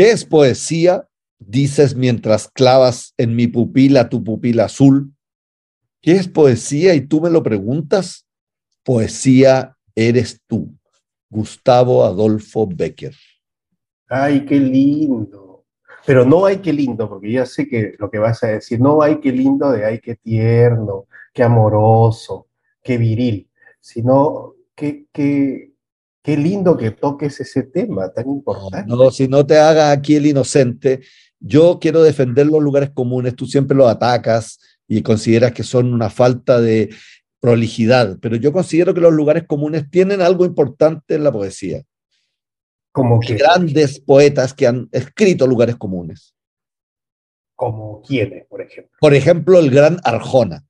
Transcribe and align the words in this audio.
¿Qué 0.00 0.12
es 0.12 0.24
poesía? 0.24 1.06
Dices 1.38 1.94
mientras 1.94 2.48
clavas 2.48 3.12
en 3.18 3.36
mi 3.36 3.48
pupila 3.48 4.08
tu 4.08 4.24
pupila 4.24 4.64
azul. 4.64 5.12
¿Qué 6.00 6.12
es 6.12 6.26
poesía? 6.26 6.94
Y 6.94 7.02
tú 7.02 7.20
me 7.20 7.28
lo 7.28 7.42
preguntas. 7.42 8.26
Poesía 8.82 9.76
eres 9.94 10.40
tú. 10.46 10.74
Gustavo 11.28 12.02
Adolfo 12.02 12.66
Becker. 12.66 13.14
Ay, 14.08 14.46
qué 14.46 14.58
lindo. 14.58 15.66
Pero 16.06 16.24
no 16.24 16.46
hay 16.46 16.60
qué 16.60 16.72
lindo, 16.72 17.06
porque 17.06 17.32
ya 17.32 17.44
sé 17.44 17.68
que 17.68 17.94
lo 17.98 18.10
que 18.10 18.18
vas 18.18 18.42
a 18.42 18.46
decir, 18.46 18.80
no 18.80 19.02
hay 19.02 19.20
qué 19.20 19.30
lindo 19.30 19.70
de 19.70 19.84
ay, 19.84 20.00
qué 20.00 20.14
tierno, 20.14 21.08
qué 21.34 21.42
amoroso, 21.42 22.46
qué 22.82 22.96
viril, 22.96 23.50
sino 23.80 24.54
qué, 24.74 25.04
qué, 25.12 25.69
qué 26.22 26.36
lindo 26.36 26.76
que 26.76 26.90
toques 26.90 27.40
ese 27.40 27.62
tema 27.62 28.12
tan 28.12 28.28
importante. 28.28 28.88
No, 28.88 29.10
si 29.10 29.28
no 29.28 29.46
te 29.46 29.58
hagas 29.58 29.96
aquí 29.96 30.16
el 30.16 30.26
inocente, 30.26 31.00
yo 31.38 31.78
quiero 31.80 32.02
defender 32.02 32.46
los 32.46 32.62
lugares 32.62 32.90
comunes, 32.90 33.34
tú 33.34 33.46
siempre 33.46 33.76
los 33.76 33.90
atacas 33.90 34.58
y 34.86 35.02
consideras 35.02 35.52
que 35.52 35.62
son 35.62 35.94
una 35.94 36.10
falta 36.10 36.60
de 36.60 36.90
prolijidad, 37.40 38.18
pero 38.20 38.36
yo 38.36 38.52
considero 38.52 38.92
que 38.92 39.00
los 39.00 39.12
lugares 39.12 39.44
comunes 39.46 39.90
tienen 39.90 40.20
algo 40.20 40.44
importante 40.44 41.14
en 41.14 41.24
la 41.24 41.32
poesía. 41.32 41.82
Como 42.92 43.18
que, 43.20 43.34
grandes 43.34 44.00
poetas 44.00 44.52
que 44.52 44.66
han 44.66 44.88
escrito 44.92 45.46
lugares 45.46 45.76
comunes. 45.76 46.34
como 47.54 48.02
quiénes, 48.02 48.46
por 48.46 48.62
ejemplo. 48.62 48.96
Por 49.00 49.14
ejemplo, 49.14 49.58
el 49.58 49.70
gran 49.70 49.98
Arjona. 50.02 50.64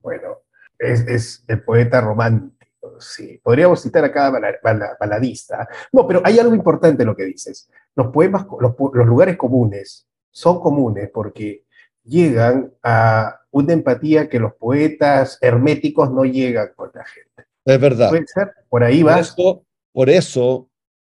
Bueno, 0.00 0.38
es, 0.78 1.00
es 1.06 1.44
el 1.48 1.62
poeta 1.62 2.00
romántico, 2.00 2.51
sí. 2.98 3.40
Podríamos 3.42 3.82
citar 3.82 4.04
a 4.04 4.12
cada 4.12 4.30
bala- 4.30 4.58
bala- 4.62 4.96
baladista. 4.98 5.66
No, 5.92 6.06
pero 6.06 6.20
hay 6.24 6.38
algo 6.38 6.54
importante 6.54 7.02
en 7.02 7.08
lo 7.08 7.16
que 7.16 7.24
dices. 7.24 7.68
Los 7.94 8.08
poemas, 8.08 8.46
los, 8.60 8.74
lugares 9.06 9.36
comunes 9.36 10.06
son 10.30 10.60
comunes 10.60 11.10
porque 11.12 11.64
llegan 12.04 12.72
a 12.82 13.40
una 13.50 13.72
empatía 13.72 14.28
que 14.28 14.38
los 14.38 14.54
poetas 14.54 15.38
herméticos 15.40 16.10
no 16.10 16.24
llegan 16.24 16.70
con 16.74 16.90
la 16.94 17.04
gente. 17.04 17.50
Es 17.64 17.80
verdad. 17.80 18.08
¿Puede 18.08 18.26
ser? 18.26 18.52
Por 18.68 18.82
ahí 18.82 19.02
Por 19.02 19.18
eso, 19.18 19.64
por 19.92 20.10
eso 20.10 20.68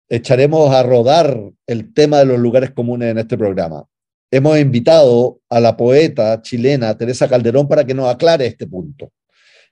echaremos 0.10 0.74
a 0.74 0.84
rodar 0.84 1.40
el 1.68 1.94
tema 1.94 2.18
de 2.20 2.26
los 2.26 2.40
lugares 2.40 2.72
comunes 2.72 3.12
en 3.12 3.20
este 3.20 3.38
programa. 3.38 3.86
Hemos 4.32 4.58
invitado 4.58 5.40
a 5.48 5.60
la 5.60 5.78
poeta 5.78 6.42
chilena 6.42 6.98
Teresa 6.98 7.30
Calderón 7.30 7.68
para 7.68 7.86
que 7.86 7.94
nos 7.94 8.10
aclare 8.14 8.48
este 8.48 8.66
punto. 8.66 9.12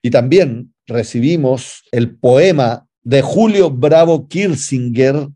Y 0.04 0.10
también 0.10 0.74
recibimos 0.88 1.84
el 1.92 2.16
poema 2.16 2.88
de 3.04 3.22
Julio 3.22 3.70
Bravo 3.70 4.28
Kirsinger, 4.28 5.28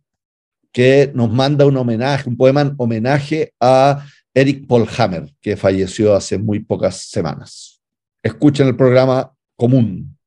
que 0.72 1.12
nos 1.14 1.32
manda 1.32 1.66
un 1.66 1.78
homenaje, 1.78 2.28
un 2.28 2.36
poema 2.36 2.62
en 2.62 2.74
homenaje 2.78 3.54
a 3.60 4.04
Eric 4.34 4.66
Polhammer, 4.68 5.32
que 5.40 5.56
falleció 5.56 6.16
hace 6.16 6.40
muy 6.40 6.60
pocas 6.60 7.10
semanas. 7.10 7.80
Escuchen 8.24 8.68
el 8.68 8.76
programa 8.76 9.32
común. 9.56 10.18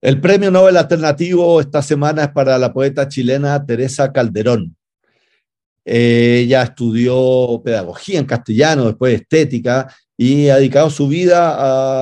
El 0.00 0.20
premio 0.20 0.50
Nobel 0.50 0.76
alternativo 0.76 1.60
esta 1.60 1.82
semana 1.82 2.24
es 2.24 2.28
para 2.30 2.56
la 2.56 2.72
poeta 2.72 3.08
chilena 3.08 3.66
Teresa 3.66 4.12
Calderón. 4.12 4.76
Ella 5.84 6.62
estudió 6.62 7.60
pedagogía 7.64 8.18
en 8.18 8.26
castellano, 8.26 8.86
después 8.86 9.20
estética, 9.20 9.92
y 10.16 10.48
ha 10.48 10.56
dedicado 10.56 10.90
su 10.90 11.08
vida 11.08 11.54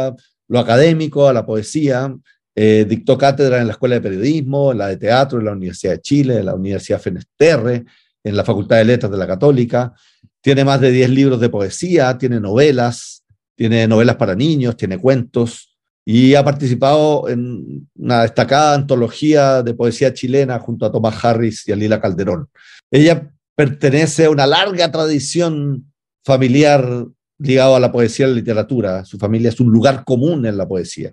a 0.08 0.14
lo 0.48 0.58
académico, 0.58 1.28
a 1.28 1.32
la 1.32 1.46
poesía. 1.46 2.14
Eh, 2.54 2.84
dictó 2.88 3.16
cátedra 3.16 3.60
en 3.60 3.68
la 3.68 3.74
Escuela 3.74 3.94
de 3.94 4.00
Periodismo, 4.00 4.72
en 4.72 4.78
la 4.78 4.88
de 4.88 4.96
Teatro, 4.96 5.38
en 5.38 5.44
la 5.44 5.52
Universidad 5.52 5.92
de 5.92 6.00
Chile, 6.00 6.38
en 6.38 6.46
la 6.46 6.54
Universidad 6.54 7.00
Fenesterre, 7.00 7.84
en 8.24 8.36
la 8.36 8.44
Facultad 8.44 8.78
de 8.78 8.84
Letras 8.84 9.12
de 9.12 9.18
la 9.18 9.26
Católica. 9.26 9.92
Tiene 10.40 10.64
más 10.64 10.80
de 10.80 10.90
10 10.90 11.10
libros 11.10 11.40
de 11.40 11.48
poesía, 11.48 12.18
tiene 12.18 12.40
novelas, 12.40 13.22
tiene 13.54 13.86
novelas 13.86 14.16
para 14.16 14.34
niños, 14.34 14.76
tiene 14.76 14.98
cuentos 14.98 15.76
y 16.04 16.34
ha 16.34 16.42
participado 16.42 17.28
en 17.28 17.86
una 17.94 18.22
destacada 18.22 18.74
antología 18.74 19.62
de 19.62 19.74
poesía 19.74 20.14
chilena 20.14 20.58
junto 20.58 20.86
a 20.86 20.90
Tomás 20.90 21.22
Harris 21.22 21.68
y 21.68 21.72
a 21.72 21.76
Lila 21.76 22.00
Calderón. 22.00 22.48
Ella 22.90 23.30
pertenece 23.58 24.26
a 24.26 24.30
una 24.30 24.46
larga 24.46 24.88
tradición 24.92 25.92
familiar 26.24 27.08
ligada 27.38 27.76
a 27.76 27.80
la 27.80 27.90
poesía 27.90 28.26
y 28.26 28.28
la 28.28 28.36
literatura. 28.36 29.04
Su 29.04 29.18
familia 29.18 29.48
es 29.48 29.58
un 29.58 29.66
lugar 29.72 30.04
común 30.04 30.46
en 30.46 30.56
la 30.56 30.68
poesía. 30.68 31.12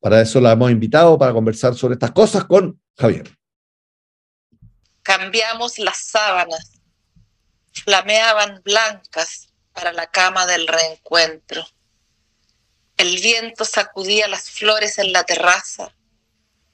Para 0.00 0.22
eso 0.22 0.40
la 0.40 0.52
hemos 0.52 0.70
invitado 0.70 1.18
para 1.18 1.34
conversar 1.34 1.74
sobre 1.74 1.96
estas 1.96 2.12
cosas 2.12 2.44
con 2.44 2.80
Javier. 2.96 3.36
Cambiamos 5.02 5.78
las 5.78 5.98
sábanas, 5.98 6.80
flameaban 7.74 8.62
blancas 8.64 9.52
para 9.74 9.92
la 9.92 10.06
cama 10.06 10.46
del 10.46 10.66
reencuentro. 10.66 11.62
El 12.96 13.20
viento 13.20 13.66
sacudía 13.66 14.28
las 14.28 14.50
flores 14.50 14.96
en 14.96 15.12
la 15.12 15.24
terraza 15.24 15.94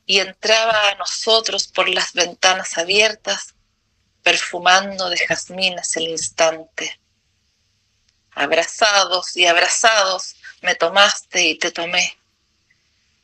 y 0.05 0.21
entraba 0.21 0.91
a 0.91 0.95
nosotros 0.95 1.67
por 1.67 1.89
las 1.89 2.13
ventanas 2.13 2.79
abiertas, 2.79 3.56
perfumando 4.27 5.09
de 5.09 5.19
jazmines 5.19 5.97
el 5.97 6.09
instante. 6.09 6.99
Abrazados 8.33 9.37
y 9.37 9.47
abrazados 9.47 10.35
me 10.63 10.75
tomaste 10.75 11.45
y 11.45 11.57
te 11.57 11.71
tomé. 11.71 12.19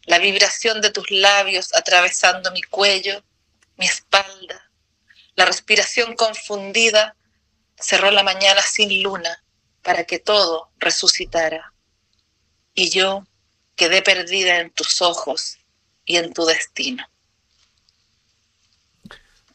La 0.04 0.20
vibración 0.20 0.80
de 0.80 0.90
tus 0.90 1.10
labios 1.10 1.74
atravesando 1.74 2.52
mi 2.52 2.62
cuello, 2.62 3.20
mi 3.78 3.86
espalda, 3.86 4.70
la 5.34 5.44
respiración 5.44 6.14
confundida 6.14 7.16
cerró 7.76 8.12
la 8.12 8.22
mañana 8.22 8.62
sin 8.62 9.02
luna 9.02 9.42
para 9.82 10.04
que 10.04 10.20
todo 10.20 10.70
resucitara. 10.78 11.74
Y 12.74 12.90
yo 12.90 13.26
quedé 13.74 14.02
perdida 14.02 14.60
en 14.60 14.70
tus 14.70 15.02
ojos 15.02 15.58
y 16.04 16.18
en 16.18 16.32
tu 16.32 16.44
destino. 16.44 17.04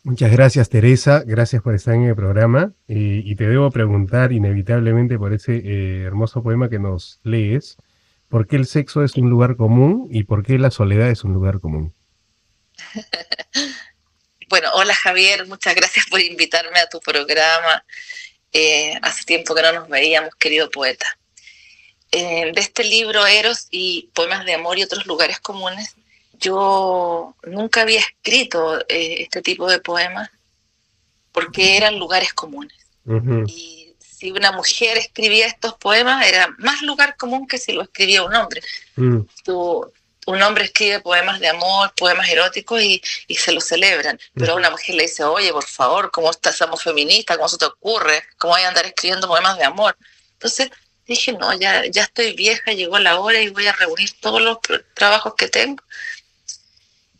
Muchas 0.07 0.31
gracias, 0.31 0.69
Teresa. 0.69 1.23
Gracias 1.25 1.61
por 1.61 1.75
estar 1.75 1.93
en 1.93 2.05
el 2.05 2.15
programa. 2.15 2.71
Eh, 2.87 3.23
y 3.25 3.35
te 3.35 3.45
debo 3.45 3.69
preguntar 3.71 4.31
inevitablemente 4.31 5.17
por 5.17 5.33
ese 5.33 5.57
eh, 5.57 6.03
hermoso 6.03 6.41
poema 6.41 6.69
que 6.69 6.79
nos 6.79 7.19
lees, 7.23 7.75
¿por 8.29 8.47
qué 8.47 8.55
el 8.55 8.67
sexo 8.67 9.03
es 9.03 9.15
un 9.15 9.29
lugar 9.29 9.57
común 9.57 10.07
y 10.09 10.23
por 10.23 10.45
qué 10.45 10.59
la 10.59 10.71
soledad 10.71 11.09
es 11.09 11.25
un 11.25 11.33
lugar 11.33 11.59
común? 11.59 11.93
Bueno, 14.49 14.69
hola 14.75 14.93
Javier, 14.95 15.45
muchas 15.45 15.75
gracias 15.75 16.05
por 16.05 16.21
invitarme 16.21 16.79
a 16.79 16.87
tu 16.87 17.01
programa. 17.01 17.83
Eh, 18.53 18.97
hace 19.01 19.25
tiempo 19.25 19.53
que 19.53 19.61
no 19.61 19.73
nos 19.73 19.89
veíamos, 19.89 20.33
querido 20.35 20.71
poeta. 20.71 21.19
De 22.09 22.53
este 22.55 22.85
libro 22.85 23.27
Eros 23.27 23.67
y 23.71 24.09
Poemas 24.13 24.45
de 24.45 24.53
Amor 24.53 24.79
y 24.79 24.83
otros 24.83 25.05
lugares 25.05 25.41
comunes, 25.41 25.97
yo 26.39 27.35
nunca 27.43 27.81
había 27.81 27.99
escrito 27.99 28.79
eh, 28.87 29.17
este 29.23 29.41
tipo 29.41 29.69
de 29.69 29.79
poemas 29.79 30.29
porque 31.31 31.77
eran 31.77 31.97
lugares 31.99 32.33
comunes. 32.33 32.77
Y 33.47 33.93
si 33.99 34.31
una 34.31 34.51
mujer 34.51 34.97
escribía 34.97 35.45
estos 35.47 35.75
poemas, 35.75 36.25
era 36.25 36.47
más 36.57 36.81
lugar 36.81 37.15
común 37.17 37.47
que 37.47 37.57
si 37.57 37.71
lo 37.73 37.83
escribía 37.83 38.23
un 38.23 38.35
hombre. 38.35 38.61
Tú- 39.43 39.91
un 40.25 40.41
hombre 40.41 40.65
escribe 40.65 40.99
poemas 40.99 41.39
de 41.39 41.47
amor, 41.47 41.93
poemas 41.95 42.27
eróticos 42.27 42.81
y, 42.81 43.01
y 43.27 43.35
se 43.35 43.53
lo 43.53 43.61
celebran. 43.61 44.19
Pero 44.33 44.53
a 44.53 44.55
una 44.57 44.69
mujer 44.69 44.95
le 44.95 45.03
dice, 45.03 45.23
oye, 45.23 45.53
por 45.53 45.63
favor, 45.65 46.11
¿cómo 46.11 46.29
estás? 46.31 46.57
Somos 46.57 46.83
feministas, 46.83 47.37
¿cómo 47.37 47.47
se 47.47 47.57
te 47.57 47.63
ocurre? 47.63 48.23
¿Cómo 48.37 48.53
voy 48.53 48.63
a 48.63 48.67
andar 48.67 48.85
escribiendo 48.85 49.25
poemas 49.29 49.57
de 49.57 49.63
amor? 49.63 49.95
Entonces 50.33 50.69
dije, 51.05 51.31
no, 51.31 51.53
ya, 51.57 51.85
ya 51.85 52.03
estoy 52.03 52.33
vieja, 52.33 52.73
llegó 52.73 52.99
la 52.99 53.17
hora 53.21 53.39
y 53.39 53.47
voy 53.51 53.67
a 53.67 53.71
reunir 53.71 54.09
todos 54.19 54.41
los 54.41 54.57
trabajos 54.95 55.33
que 55.35 55.47
tengo. 55.47 55.81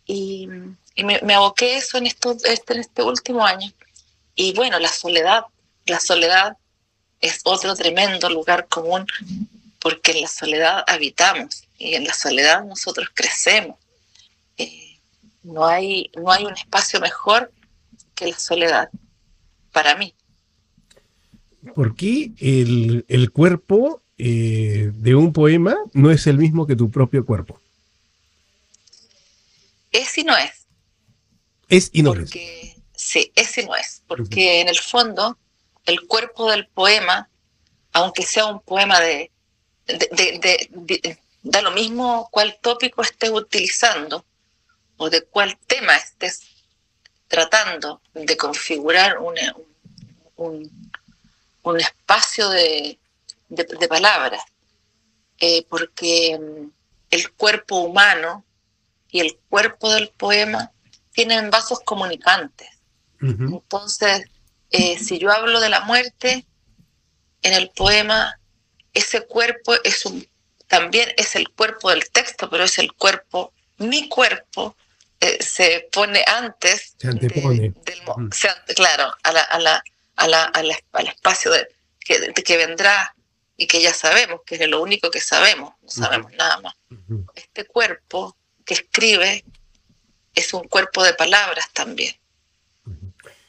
Y, 0.07 0.47
me, 1.03 1.33
aboqué 1.35 1.77
eso 1.77 1.97
en, 1.97 2.07
este, 2.07 2.29
en 2.29 2.79
este 2.79 3.03
último 3.03 3.45
año. 3.45 3.71
Y 4.35 4.53
bueno, 4.53 4.79
la 4.79 4.87
soledad, 4.87 5.43
la 5.85 5.99
soledad 5.99 6.57
es 7.21 7.41
otro 7.43 7.75
tremendo 7.75 8.29
lugar 8.29 8.67
común 8.67 9.05
porque 9.79 10.11
en 10.11 10.21
la 10.21 10.27
soledad 10.27 10.83
habitamos 10.87 11.63
y 11.77 11.95
en 11.95 12.05
la 12.05 12.13
soledad 12.13 12.65
nosotros 12.65 13.09
crecemos. 13.13 13.77
Eh, 14.57 14.97
no, 15.43 15.65
hay, 15.65 16.09
no 16.15 16.31
hay 16.31 16.45
un 16.45 16.53
espacio 16.53 16.99
mejor 16.99 17.51
que 18.15 18.27
la 18.27 18.39
soledad, 18.39 18.89
para 19.71 19.95
mí. 19.95 20.13
¿Por 21.75 21.95
qué 21.95 22.31
el, 22.39 23.05
el 23.07 23.31
cuerpo 23.31 24.01
eh, 24.17 24.91
de 24.93 25.15
un 25.15 25.33
poema 25.33 25.75
no 25.93 26.11
es 26.11 26.27
el 26.27 26.37
mismo 26.37 26.65
que 26.65 26.75
tu 26.75 26.89
propio 26.89 27.25
cuerpo? 27.25 27.59
Es 29.97 30.15
y 30.17 30.23
no 30.23 30.37
es. 30.37 30.67
Es 31.69 31.89
y 31.91 32.03
no 32.03 32.13
es. 32.13 32.19
porque, 32.19 32.75
Sí, 32.95 33.31
es 33.35 33.57
y 33.57 33.65
no 33.65 33.75
es. 33.75 34.03
Porque 34.07 34.61
en 34.61 34.67
el 34.69 34.77
fondo, 34.77 35.37
el 35.85 36.01
cuerpo 36.07 36.51
del 36.51 36.67
poema, 36.67 37.29
aunque 37.93 38.23
sea 38.23 38.45
un 38.45 38.59
poema 38.61 38.99
de, 38.99 39.31
de, 39.87 40.69
de- 40.71 41.19
da 41.41 41.61
lo 41.61 41.71
mismo 41.71 42.27
cuál 42.31 42.59
tópico 42.61 43.01
estés 43.01 43.31
utilizando 43.31 44.23
o 44.97 45.09
de 45.09 45.23
cuál 45.23 45.57
tema 45.65 45.95
estés 45.95 46.41
tratando 47.27 48.01
de 48.13 48.37
configurar 48.37 49.17
un, 49.19 49.35
un, 50.35 50.91
un 51.63 51.79
espacio 51.79 52.49
de, 52.49 52.99
de, 53.49 53.87
palabras, 53.87 54.43
eh, 55.39 55.65
porque 55.69 56.37
mm, 56.39 56.69
el 57.11 57.31
cuerpo 57.33 57.77
humano 57.79 58.43
y 59.09 59.19
el 59.19 59.37
cuerpo 59.49 59.91
del 59.91 60.09
poema 60.09 60.71
tienen 61.11 61.49
vasos 61.49 61.79
comunicantes. 61.81 62.69
Entonces, 63.19 64.25
eh, 64.69 64.99
si 64.99 65.17
yo 65.17 65.31
hablo 65.31 65.59
de 65.59 65.69
la 65.69 65.81
muerte 65.81 66.45
en 67.41 67.53
el 67.53 67.71
poema, 67.71 68.39
ese 68.93 69.25
cuerpo 69.25 69.73
es 69.83 70.05
un, 70.05 70.27
también 70.67 71.09
es 71.17 71.35
el 71.35 71.49
cuerpo 71.49 71.89
del 71.89 72.09
texto, 72.11 72.49
pero 72.49 72.65
es 72.65 72.77
el 72.77 72.93
cuerpo, 72.93 73.53
mi 73.77 74.07
cuerpo 74.07 74.75
eh, 75.19 75.41
se 75.41 75.89
pone 75.91 76.23
antes 76.27 76.93
se 76.97 77.07
antepone. 77.07 77.73
del, 77.85 78.01
claro, 78.75 79.11
a 79.23 79.31
la, 79.31 79.41
a 79.41 79.59
la, 79.59 79.83
a 80.15 80.27
la, 80.27 80.43
al 80.43 81.07
espacio 81.07 81.51
de, 81.51 81.67
que, 81.99 82.33
que 82.33 82.57
vendrá 82.57 83.15
y 83.55 83.65
que 83.65 83.81
ya 83.81 83.93
sabemos, 83.93 84.41
que 84.45 84.55
es 84.55 84.67
lo 84.67 84.81
único 84.81 85.09
que 85.09 85.19
sabemos, 85.19 85.73
no 85.81 85.89
sabemos 85.89 86.31
nada 86.33 86.59
más. 86.61 86.75
Este 87.33 87.65
cuerpo 87.65 88.36
que 88.67 88.75
escribe 88.75 89.43
es 90.35 90.53
un 90.53 90.67
cuerpo 90.67 91.03
de 91.03 91.13
palabras 91.13 91.65
también. 91.73 92.13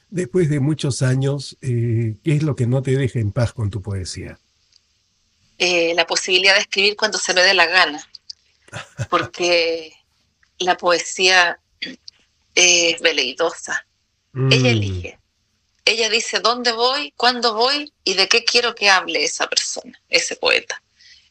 Después 0.08 0.48
de 0.48 0.60
muchos 0.60 1.02
años, 1.02 1.58
eh, 1.60 2.16
¿qué 2.24 2.32
es 2.36 2.42
lo 2.42 2.56
que 2.56 2.66
no 2.66 2.82
te 2.82 2.92
deja 2.92 3.18
en 3.18 3.32
paz 3.32 3.52
con 3.52 3.68
tu 3.68 3.82
poesía? 3.82 4.38
Eh, 5.58 5.92
la 5.94 6.06
posibilidad 6.06 6.54
de 6.54 6.60
escribir 6.60 6.96
cuando 6.96 7.18
se 7.18 7.34
me 7.34 7.42
dé 7.42 7.52
la 7.52 7.66
gana, 7.66 8.02
porque 9.10 9.92
la 10.58 10.78
poesía 10.78 11.60
es 12.54 13.00
veleidosa. 13.02 13.86
Ella 14.34 14.70
mm. 14.70 14.76
elige. 14.76 15.18
Ella 15.84 16.08
dice 16.08 16.40
dónde 16.40 16.72
voy, 16.72 17.12
cuándo 17.16 17.54
voy 17.54 17.92
y 18.04 18.14
de 18.14 18.28
qué 18.28 18.44
quiero 18.44 18.74
que 18.74 18.88
hable 18.88 19.24
esa 19.24 19.48
persona, 19.48 20.00
ese 20.08 20.36
poeta. 20.36 20.82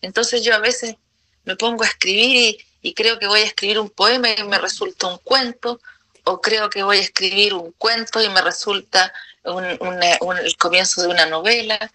Entonces 0.01 0.43
yo 0.43 0.53
a 0.53 0.59
veces 0.59 0.95
me 1.45 1.55
pongo 1.55 1.83
a 1.83 1.87
escribir 1.87 2.35
y, 2.35 2.66
creo 2.93 3.19
que 3.19 3.27
voy 3.27 3.41
a 3.41 3.45
escribir 3.45 3.79
un 3.79 3.89
poema 3.89 4.29
y 4.29 4.43
me 4.43 4.57
resulta 4.57 5.07
un 5.07 5.17
cuento, 5.19 5.79
o 6.23 6.41
creo 6.41 6.69
que 6.69 6.83
voy 6.83 6.97
a 6.97 7.01
escribir 7.01 7.53
un 7.53 7.71
cuento 7.73 8.21
y 8.21 8.29
me 8.29 8.41
resulta 8.41 9.13
el 9.43 10.57
comienzo 10.57 11.01
de 11.01 11.07
una 11.07 11.25
novela, 11.25 11.91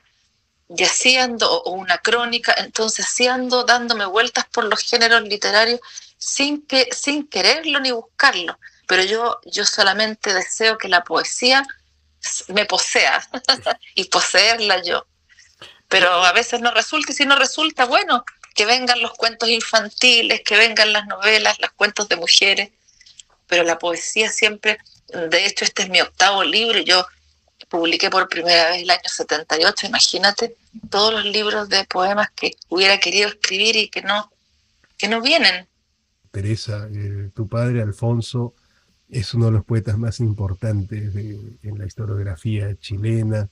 y 0.74 0.84
así 0.84 1.16
ando, 1.16 1.50
o 1.50 1.72
una 1.72 1.98
crónica, 1.98 2.54
entonces 2.58 3.06
así 3.06 3.26
ando 3.26 3.64
dándome 3.64 4.06
vueltas 4.06 4.46
por 4.46 4.64
los 4.64 4.80
géneros 4.80 5.22
literarios 5.22 5.80
sin, 6.16 6.66
que, 6.66 6.88
sin 6.92 7.26
quererlo 7.26 7.80
ni 7.80 7.90
buscarlo, 7.90 8.58
pero 8.86 9.02
yo, 9.02 9.40
yo 9.44 9.64
solamente 9.64 10.32
deseo 10.32 10.78
que 10.78 10.88
la 10.88 11.04
poesía 11.04 11.66
me 12.48 12.64
posea 12.64 13.28
y 13.94 14.04
poseerla 14.04 14.82
yo. 14.82 15.06
Pero 15.88 16.10
a 16.10 16.32
veces 16.32 16.60
no 16.60 16.70
resulta 16.70 17.12
y 17.12 17.14
si 17.14 17.26
no 17.26 17.36
resulta, 17.36 17.84
bueno, 17.84 18.24
que 18.54 18.66
vengan 18.66 19.00
los 19.00 19.12
cuentos 19.12 19.48
infantiles, 19.48 20.42
que 20.42 20.56
vengan 20.56 20.92
las 20.92 21.06
novelas, 21.06 21.58
los 21.60 21.72
cuentos 21.72 22.08
de 22.08 22.16
mujeres, 22.16 22.70
pero 23.46 23.64
la 23.64 23.78
poesía 23.78 24.30
siempre, 24.30 24.78
de 25.08 25.46
hecho 25.46 25.64
este 25.64 25.82
es 25.82 25.90
mi 25.90 26.00
octavo 26.00 26.42
libro 26.44 26.78
yo 26.80 27.06
publiqué 27.68 28.10
por 28.10 28.28
primera 28.28 28.70
vez 28.70 28.82
el 28.82 28.90
año 28.90 29.00
78, 29.06 29.86
imagínate 29.86 30.56
todos 30.90 31.12
los 31.14 31.24
libros 31.24 31.68
de 31.68 31.84
poemas 31.84 32.30
que 32.34 32.56
hubiera 32.68 32.98
querido 32.98 33.28
escribir 33.28 33.76
y 33.76 33.88
que 33.88 34.02
no, 34.02 34.30
que 34.98 35.08
no 35.08 35.22
vienen. 35.22 35.66
Teresa, 36.30 36.88
eh, 36.92 37.30
tu 37.34 37.48
padre 37.48 37.82
Alfonso 37.82 38.54
es 39.10 39.34
uno 39.34 39.46
de 39.46 39.52
los 39.52 39.64
poetas 39.64 39.98
más 39.98 40.20
importantes 40.20 41.14
en 41.14 41.78
la 41.78 41.86
historiografía 41.86 42.74
chilena. 42.78 43.48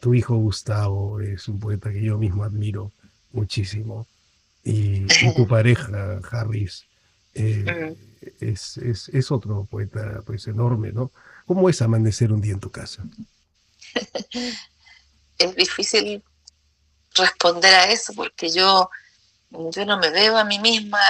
Tu 0.00 0.14
hijo 0.14 0.36
Gustavo 0.36 1.20
es 1.20 1.48
un 1.48 1.58
poeta 1.58 1.92
que 1.92 2.02
yo 2.02 2.18
mismo 2.18 2.44
admiro 2.44 2.92
muchísimo. 3.32 4.06
Y, 4.64 5.06
tu 5.34 5.46
pareja, 5.48 6.20
Harris, 6.30 6.84
eh, 7.34 7.96
es, 8.40 9.30
otro 9.30 9.66
poeta 9.70 10.22
pues 10.26 10.46
enorme, 10.46 10.92
¿no? 10.92 11.10
¿Cómo 11.46 11.68
es 11.68 11.80
amanecer 11.82 12.32
un 12.32 12.40
día 12.40 12.52
en 12.52 12.60
tu 12.60 12.70
casa? 12.70 13.04
es 15.38 15.56
difícil 15.56 16.22
responder 17.14 17.74
a 17.74 17.90
eso 17.90 18.12
porque 18.14 18.50
yo, 18.50 18.90
yo 19.50 19.86
no 19.86 19.98
me 19.98 20.10
veo 20.10 20.36
a 20.36 20.44
mí 20.44 20.58
misma 20.58 21.00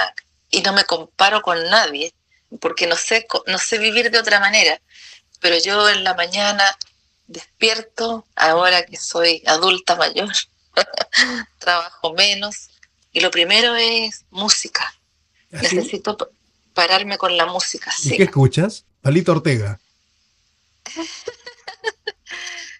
y 0.49 0.61
no 0.61 0.73
me 0.73 0.85
comparo 0.85 1.41
con 1.41 1.61
nadie 1.69 2.13
porque 2.59 2.87
no 2.87 2.95
sé, 2.95 3.27
no 3.47 3.59
sé 3.59 3.77
vivir 3.77 4.09
de 4.11 4.19
otra 4.19 4.39
manera. 4.39 4.79
Pero 5.39 5.57
yo 5.59 5.89
en 5.89 6.03
la 6.03 6.15
mañana 6.15 6.63
despierto, 7.27 8.25
ahora 8.35 8.85
que 8.85 8.97
soy 8.97 9.43
adulta 9.45 9.95
mayor, 9.95 10.33
trabajo 11.59 12.13
menos, 12.13 12.69
y 13.11 13.21
lo 13.21 13.31
primero 13.31 13.75
es 13.75 14.25
música. 14.29 14.93
¿Ah, 15.51 15.59
Necesito 15.61 16.17
pararme 16.73 17.17
con 17.17 17.35
la 17.35 17.45
música. 17.45 17.91
¿Y 18.03 18.17
qué 18.17 18.23
escuchas? 18.23 18.85
Palito 19.01 19.31
Ortega. 19.31 19.79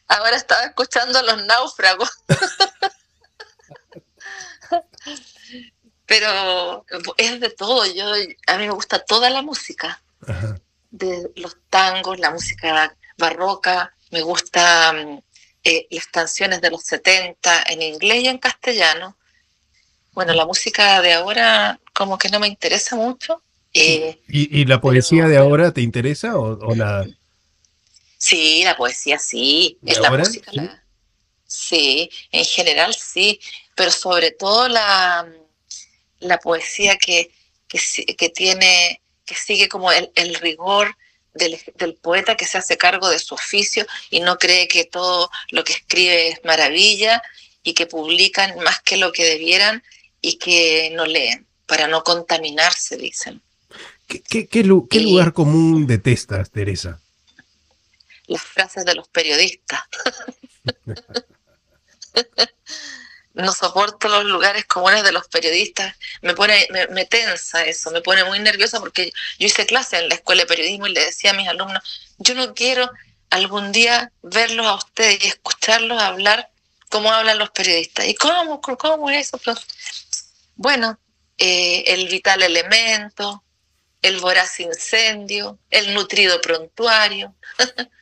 ahora 0.07 0.35
estaba 0.35 0.63
escuchando 0.65 1.21
Los 1.23 1.45
Náufragos. 1.45 2.09
pero 6.05 6.85
es 7.17 7.39
de 7.39 7.49
todo. 7.51 7.85
Yo, 7.85 8.05
a 8.47 8.57
mí 8.57 8.67
me 8.67 8.73
gusta 8.73 8.99
toda 8.99 9.29
la 9.29 9.41
música, 9.43 10.01
de 10.89 11.31
los 11.35 11.55
tangos, 11.69 12.19
la 12.19 12.31
música 12.31 12.97
barroca, 13.17 13.93
me 14.09 14.21
gustan 14.21 15.23
eh, 15.63 15.87
las 15.91 16.07
canciones 16.07 16.61
de 16.61 16.71
los 16.71 16.83
70 16.83 17.63
en 17.67 17.81
inglés 17.81 18.23
y 18.23 18.27
en 18.27 18.37
castellano. 18.37 19.17
Bueno, 20.13 20.33
la 20.33 20.45
música 20.45 21.01
de 21.01 21.13
ahora 21.13 21.79
como 21.93 22.17
que 22.17 22.29
no 22.29 22.39
me 22.39 22.47
interesa 22.47 22.95
mucho. 22.95 23.41
Eh, 23.73 24.19
¿Y, 24.27 24.65
la 24.65 24.81
poesía 24.81 25.27
de 25.27 25.37
ahora 25.37 25.71
te 25.71 25.81
interesa 25.81 26.37
o, 26.37 26.75
nada? 26.75 27.07
Sí, 28.17 28.63
la 28.63 28.75
poesía 28.75 29.19
sí. 29.19 29.77
Es 29.85 29.99
la 29.99 30.11
música. 30.11 30.51
¿Sí? 30.51 30.59
sí, 31.49 32.11
en 32.31 32.45
general 32.45 32.93
sí, 32.93 33.39
pero 33.75 33.91
sobre 33.91 34.31
todo 34.31 34.69
la, 34.69 35.27
la 36.19 36.37
poesía 36.37 36.95
que, 36.97 37.31
que, 37.67 38.29
tiene, 38.29 39.01
que 39.25 39.35
sigue 39.35 39.67
como 39.67 39.91
el, 39.91 40.35
rigor 40.35 40.95
del, 41.39 41.95
poeta 41.95 42.35
que 42.35 42.45
se 42.45 42.57
hace 42.57 42.77
cargo 42.77 43.09
de 43.09 43.17
su 43.19 43.33
oficio 43.33 43.85
y 44.11 44.19
no 44.19 44.37
cree 44.37 44.67
que 44.67 44.85
todo 44.85 45.31
lo 45.49 45.63
que 45.63 45.73
escribe 45.73 46.29
es 46.29 46.45
maravilla 46.45 47.21
y 47.63 47.73
que 47.73 47.87
publican 47.87 48.59
más 48.59 48.81
que 48.81 48.97
lo 48.97 49.11
que 49.11 49.25
debieran 49.25 49.83
y 50.21 50.37
que 50.37 50.91
no 50.93 51.05
leen, 51.05 51.47
para 51.65 51.87
no 51.87 52.03
contaminarse, 52.03 52.97
dicen. 52.97 53.41
¿Qué, 54.07 54.47
qué 54.47 54.63
lugar 54.63 55.33
común 55.33 55.87
detestas, 55.87 56.51
Teresa? 56.51 56.99
Las 58.27 58.41
frases 58.41 58.85
de 58.85 58.95
los 58.95 59.07
periodistas. 59.07 59.81
no 63.39 63.53
soporto 63.53 64.07
los 64.07 64.25
lugares 64.25 64.65
comunes 64.65 65.03
de 65.03 65.11
los 65.11 65.27
periodistas, 65.27 65.95
me 66.21 66.33
pone, 66.33 66.67
me, 66.91 67.05
tensa 67.05 67.63
eso, 67.65 67.91
me 67.91 68.01
pone 68.01 68.23
muy 68.23 68.39
nerviosa 68.39 68.79
porque 68.79 69.11
yo 69.37 69.47
hice 69.47 69.65
clase 69.65 69.97
en 69.97 70.09
la 70.09 70.15
escuela 70.15 70.43
de 70.43 70.47
periodismo 70.47 70.87
y 70.87 70.93
le 70.93 71.05
decía 71.05 71.31
a 71.31 71.33
mis 71.33 71.47
alumnos, 71.47 71.83
yo 72.17 72.35
no 72.35 72.53
quiero 72.53 72.89
algún 73.29 73.71
día 73.71 74.11
verlos 74.21 74.65
a 74.65 74.75
ustedes 74.75 75.23
y 75.23 75.27
escucharlos 75.27 76.01
hablar 76.01 76.49
como 76.89 77.11
hablan 77.11 77.37
los 77.37 77.51
periodistas. 77.51 78.07
¿Y 78.07 78.15
cómo, 78.15 78.61
cómo 78.61 79.09
es 79.09 79.27
eso? 79.27 79.39
Bueno, 80.55 80.99
eh, 81.37 81.83
el 81.87 82.07
vital 82.07 82.41
elemento, 82.41 83.43
el 84.01 84.19
voraz 84.19 84.59
incendio, 84.59 85.59
el 85.69 85.93
nutrido 85.93 86.41
prontuario. 86.41 87.35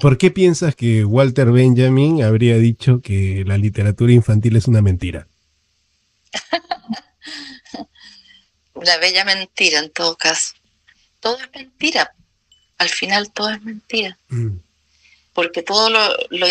¿Por, 0.00 0.18
qué 0.18 0.30
piensas 0.30 0.74
que 0.74 1.04
Walter 1.04 1.50
Benjamin 1.50 2.22
habría 2.22 2.56
dicho 2.56 3.00
que 3.02 3.44
la 3.46 3.58
literatura 3.58 4.12
infantil 4.12 4.56
es 4.56 4.66
una 4.66 4.82
mentira? 4.82 5.26
una 8.74 8.96
bella 8.98 9.24
mentira 9.24 9.80
en 9.80 9.90
todo 9.90 10.16
caso. 10.16 10.54
Todo 11.20 11.38
es 11.38 11.48
mentira. 11.54 12.14
Al 12.78 12.88
final 12.88 13.30
todo 13.32 13.50
es 13.50 13.62
mentira. 13.62 14.18
Mm. 14.28 14.56
Porque 15.32 15.62
todo 15.62 15.90
lo, 15.90 16.16
lo 16.30 16.46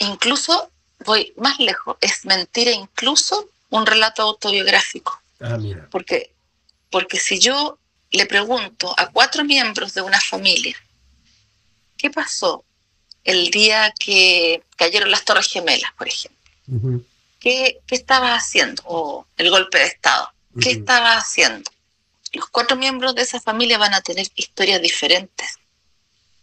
incluso 0.00 0.70
voy 1.04 1.32
más 1.36 1.58
lejos, 1.58 1.96
es 2.00 2.24
mentira 2.24 2.70
incluso 2.72 3.50
un 3.70 3.86
relato 3.86 4.22
autobiográfico. 4.22 5.20
Ah, 5.40 5.56
mira. 5.58 5.88
Porque, 5.90 6.32
porque 6.90 7.18
si 7.18 7.38
yo 7.38 7.78
le 8.10 8.26
pregunto 8.26 8.94
a 8.98 9.08
cuatro 9.08 9.44
miembros 9.44 9.94
de 9.94 10.02
una 10.02 10.20
familia, 10.20 10.76
¿qué 11.98 12.10
pasó 12.10 12.64
el 13.24 13.50
día 13.50 13.92
que 13.98 14.62
cayeron 14.76 15.10
las 15.10 15.24
Torres 15.24 15.48
Gemelas, 15.48 15.92
por 15.98 16.08
ejemplo? 16.08 16.38
¿Qué, 17.40 17.80
estabas 17.90 18.42
haciendo? 18.42 18.82
O 18.86 19.26
el 19.36 19.50
golpe 19.50 19.78
de 19.78 19.84
Estado. 19.84 20.32
¿qué 20.60 20.70
estaba 20.70 21.16
haciendo? 21.16 21.70
Los 22.32 22.48
cuatro 22.48 22.76
miembros 22.76 23.14
de 23.14 23.22
esa 23.22 23.40
familia 23.40 23.78
van 23.78 23.94
a 23.94 24.00
tener 24.00 24.26
historias 24.34 24.82
diferentes. 24.82 25.58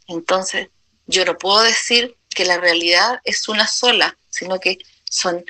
Entonces, 0.07 0.69
yo 1.07 1.25
no 1.25 1.37
puedo 1.37 1.61
decir 1.61 2.15
que 2.29 2.45
la 2.45 2.57
realidad 2.57 3.19
es 3.23 3.47
una 3.47 3.67
sola, 3.67 4.17
sino 4.29 4.59
que 4.59 4.79
son 5.09 5.43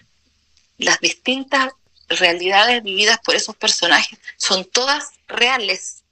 las 0.77 0.99
distintas 0.99 1.71
realidades 2.07 2.83
vividas 2.83 3.19
por 3.23 3.35
esos 3.35 3.55
personajes, 3.55 4.19
son 4.37 4.65
todas 4.65 5.11
reales. 5.27 6.03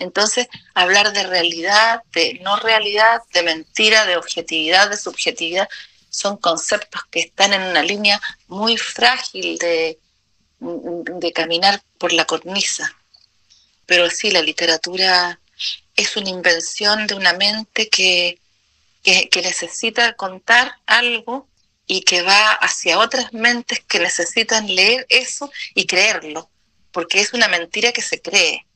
Entonces, 0.00 0.48
hablar 0.74 1.12
de 1.12 1.22
realidad, 1.24 2.02
de 2.12 2.40
no 2.42 2.56
realidad, 2.56 3.20
de 3.34 3.42
mentira, 3.42 4.06
de 4.06 4.16
objetividad, 4.16 4.88
de 4.88 4.96
subjetividad, 4.96 5.68
son 6.08 6.38
conceptos 6.38 7.02
que 7.10 7.20
están 7.20 7.52
en 7.52 7.62
una 7.62 7.82
línea 7.82 8.20
muy 8.48 8.76
frágil 8.78 9.58
de, 9.58 9.98
caminar 11.34 11.82
por 11.98 12.12
la 12.12 12.24
cornisa. 12.24 12.96
Pero 13.86 14.08
sí, 14.10 14.30
la 14.30 14.40
literatura 14.40 15.38
es 15.94 16.16
una 16.16 16.30
invención 16.30 17.06
de 17.06 17.14
una 17.14 17.34
mente 17.34 17.88
que, 17.90 18.40
que, 19.02 19.42
necesita 19.42 20.14
contar 20.14 20.76
algo 20.86 21.46
y 21.86 22.02
que 22.02 22.22
va 22.22 22.52
hacia 22.52 22.98
otras 22.98 23.34
mentes 23.34 23.80
que 23.80 23.98
necesitan 23.98 24.66
leer 24.74 25.06
eso 25.10 25.50
y 25.74 25.86
creerlo, 25.86 26.50
porque 26.90 27.20
es 27.20 27.34
una 27.34 27.48
mentira 27.48 27.92
que 27.92 28.02
se 28.02 28.22
cree. 28.22 28.66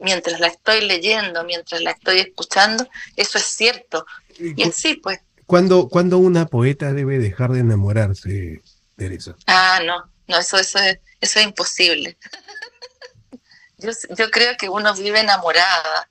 Mientras 0.00 0.40
la 0.40 0.48
estoy 0.48 0.86
leyendo, 0.86 1.44
mientras 1.44 1.80
la 1.82 1.90
estoy 1.90 2.20
escuchando, 2.20 2.88
eso 3.16 3.38
es 3.38 3.44
cierto. 3.44 4.06
Y 4.38 4.62
así 4.62 4.94
pues. 4.94 5.20
¿Cuándo, 5.46 5.88
cuando 5.88 6.18
una 6.18 6.46
poeta 6.46 6.92
debe 6.92 7.18
dejar 7.18 7.52
de 7.52 7.60
enamorarse, 7.60 8.62
Teresa? 8.96 9.36
Ah, 9.46 9.80
no, 9.84 10.10
no, 10.26 10.38
eso, 10.38 10.58
eso, 10.58 10.78
es, 10.78 10.98
eso 11.20 11.38
es 11.40 11.44
imposible. 11.44 12.16
yo, 13.78 13.90
yo 14.16 14.30
creo 14.30 14.56
que 14.56 14.68
uno 14.68 14.94
vive 14.94 15.20
enamorada 15.20 16.08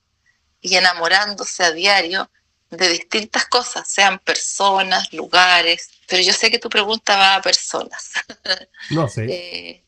y 0.62 0.75
enamorándose 0.75 1.63
a 1.63 1.72
diario 1.72 2.29
de 2.69 2.89
distintas 2.89 3.46
cosas, 3.46 3.88
sean 3.88 4.19
personas, 4.19 5.12
lugares, 5.13 5.89
pero 6.08 6.22
yo 6.22 6.34
sé 6.34 6.51
que 6.51 6.60
tu 6.60 6.69
pregunta 6.69 7.17
va 7.17 7.36
a 7.36 7.41
personas. 7.41 8.12
No 8.91 9.08
sé. 9.08 9.25
Eh, 9.25 9.86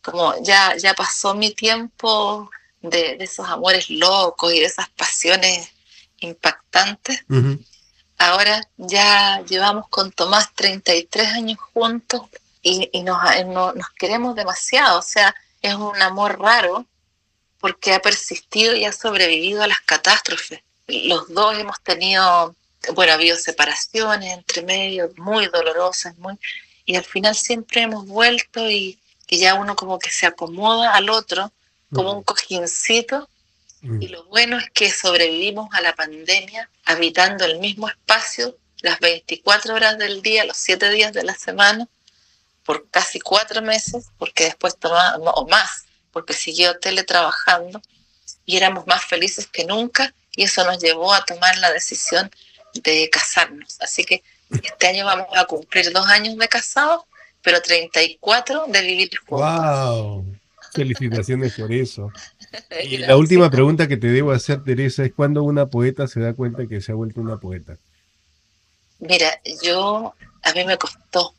como 0.00 0.34
ya, 0.42 0.76
ya 0.76 0.94
pasó 0.94 1.34
mi 1.34 1.54
tiempo 1.54 2.50
de, 2.82 3.16
esos 3.20 3.48
amores 3.48 3.88
locos 3.90 4.52
y 4.52 4.60
de 4.60 4.66
esas 4.66 4.88
pasiones 4.90 5.70
impactantes, 6.20 7.24
ahora 8.18 8.68
ya 8.76 9.42
llevamos 9.48 9.88
con 9.88 10.12
Tomás 10.12 10.52
33 10.54 11.28
años 11.28 11.58
juntos 11.72 12.22
y, 12.62 13.02
nos, 13.02 13.18
nos 13.74 13.90
queremos 13.98 14.34
demasiado, 14.36 15.00
o 15.00 15.02
sea, 15.02 15.34
es 15.60 15.74
un 15.74 16.00
amor 16.00 16.40
raro 16.40 16.86
porque 17.58 17.92
ha 17.94 18.00
persistido 18.00 18.74
y 18.74 18.84
ha 18.84 18.92
sobrevivido 18.92 19.62
a 19.62 19.68
las 19.68 19.80
catástrofes. 19.80 20.60
Los 20.88 21.32
dos 21.32 21.56
hemos 21.58 21.80
tenido, 21.82 22.54
bueno, 22.94 23.12
ha 23.12 23.14
habido 23.14 23.36
separaciones 23.36 24.32
entre 24.32 24.62
medio 24.62 25.10
muy 25.16 25.46
dolorosas, 25.46 26.18
muy, 26.18 26.34
y 26.84 26.96
al 26.96 27.04
final 27.04 27.36
siempre 27.36 27.82
hemos 27.82 28.06
vuelto 28.06 28.68
y 28.68 28.98
que 29.26 29.38
ya 29.38 29.54
uno 29.54 29.76
como 29.76 29.98
que 29.98 30.10
se 30.10 30.26
acomoda 30.26 30.94
al 30.94 31.08
otro 31.08 31.52
como 31.92 32.12
un 32.12 32.22
cojincito. 32.22 33.28
Y 34.00 34.08
lo 34.08 34.24
bueno 34.26 34.58
es 34.58 34.70
que 34.70 34.90
sobrevivimos 34.92 35.68
a 35.72 35.80
la 35.80 35.92
pandemia 35.94 36.70
habitando 36.84 37.44
el 37.44 37.58
mismo 37.58 37.88
espacio 37.88 38.56
las 38.82 38.98
24 39.00 39.74
horas 39.74 39.98
del 39.98 40.22
día, 40.22 40.44
los 40.44 40.56
7 40.56 40.90
días 40.90 41.12
de 41.12 41.24
la 41.24 41.34
semana, 41.34 41.88
por 42.64 42.88
casi 42.90 43.20
cuatro 43.20 43.62
meses, 43.62 44.06
porque 44.18 44.44
después 44.44 44.76
tomamos, 44.76 45.32
o 45.36 45.46
más, 45.48 45.84
porque 46.12 46.32
siguió 46.32 46.78
teletrabajando 46.78 47.80
y 48.44 48.56
éramos 48.56 48.86
más 48.86 49.04
felices 49.04 49.46
que 49.46 49.64
nunca 49.64 50.12
y 50.36 50.44
eso 50.44 50.64
nos 50.64 50.78
llevó 50.78 51.12
a 51.12 51.24
tomar 51.24 51.56
la 51.58 51.72
decisión 51.72 52.30
de 52.74 53.08
casarnos. 53.10 53.80
Así 53.80 54.04
que 54.04 54.22
este 54.50 54.86
año 54.86 55.04
vamos 55.04 55.28
a 55.34 55.44
cumplir 55.44 55.92
dos 55.92 56.06
años 56.08 56.36
de 56.36 56.48
casados, 56.48 57.04
pero 57.42 57.60
34 57.60 58.66
de 58.68 58.80
vivir 58.82 59.16
juntos. 59.18 59.40
¡Wow! 59.40 60.31
Felicitaciones 60.72 61.54
por 61.54 61.72
eso. 61.72 62.10
Y 62.84 62.98
la 62.98 63.16
última 63.16 63.50
pregunta 63.50 63.88
que 63.88 63.96
te 63.96 64.08
debo 64.08 64.32
hacer, 64.32 64.62
Teresa, 64.62 65.04
es 65.04 65.12
cuándo 65.14 65.42
una 65.42 65.66
poeta 65.66 66.06
se 66.06 66.20
da 66.20 66.34
cuenta 66.34 66.66
que 66.66 66.82
se 66.82 66.92
ha 66.92 66.94
vuelto 66.94 67.20
una 67.20 67.38
poeta. 67.38 67.78
Mira, 68.98 69.40
yo, 69.62 70.14
a 70.42 70.52
mí 70.52 70.64
me 70.64 70.76
costó, 70.76 71.34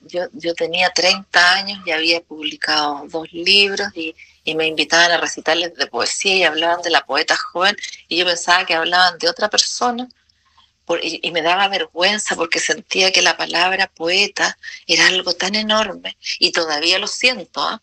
yo, 0.00 0.22
yo 0.32 0.54
tenía 0.54 0.90
30 0.90 1.54
años 1.54 1.78
y 1.86 1.90
había 1.90 2.20
publicado 2.20 3.06
dos 3.08 3.32
libros 3.32 3.88
y, 3.94 4.14
me 4.54 4.66
invitaban 4.66 5.12
a 5.12 5.18
recitarles 5.18 5.74
de 5.76 5.86
poesía 5.86 6.36
y 6.36 6.42
hablaban 6.42 6.82
de 6.82 6.90
la 6.90 7.06
poeta 7.06 7.36
joven 7.36 7.76
y 8.08 8.16
yo 8.16 8.26
pensaba 8.26 8.66
que 8.66 8.74
hablaban 8.74 9.16
de 9.18 9.28
otra 9.28 9.48
persona 9.48 10.08
y, 11.00 11.30
me 11.30 11.42
daba 11.42 11.68
vergüenza 11.68 12.34
porque 12.34 12.58
sentía 12.58 13.12
que 13.12 13.22
la 13.22 13.36
palabra 13.36 13.86
poeta 13.86 14.58
era 14.86 15.06
algo 15.06 15.32
tan 15.34 15.54
enorme 15.54 16.16
y 16.38 16.52
todavía 16.52 16.98
lo 16.98 17.06
siento. 17.06 17.62
¿ah? 17.62 17.80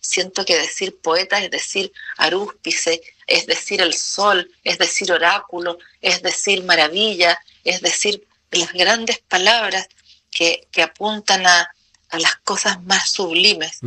Siento 0.00 0.44
que 0.44 0.58
decir 0.58 0.98
poeta 1.00 1.42
es 1.42 1.50
decir 1.50 1.92
arúspice, 2.16 3.00
es 3.26 3.46
decir 3.46 3.80
el 3.82 3.94
sol, 3.94 4.50
es 4.64 4.78
decir 4.78 5.12
oráculo, 5.12 5.78
es 6.00 6.22
decir 6.22 6.64
maravilla, 6.64 7.38
es 7.64 7.80
decir 7.80 8.26
las 8.50 8.72
grandes 8.72 9.18
palabras 9.20 9.88
que, 10.30 10.66
apuntan 10.82 11.46
a, 11.46 11.68
las 12.12 12.36
cosas 12.36 12.82
más 12.82 13.10
sublimes. 13.10 13.78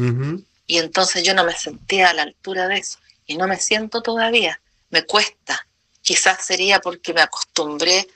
Y 0.65 0.77
entonces 0.77 1.24
yo 1.24 1.34
no 1.34 1.43
me 1.43 1.53
sentía 1.53 2.10
a 2.10 2.13
la 2.13 2.24
altura 2.24 2.67
de 2.67 2.77
eso. 2.77 3.00
Y 3.25 3.36
no 3.36 3.48
me 3.48 3.60
siento 3.60 4.01
todavía. 4.01 4.62
Me 4.91 5.03
cuesta. 5.03 5.67
Quizás 6.01 6.46
sería 6.46 6.79
porque 6.79 7.13
me 7.13 7.22
acostumbré, 7.22 8.08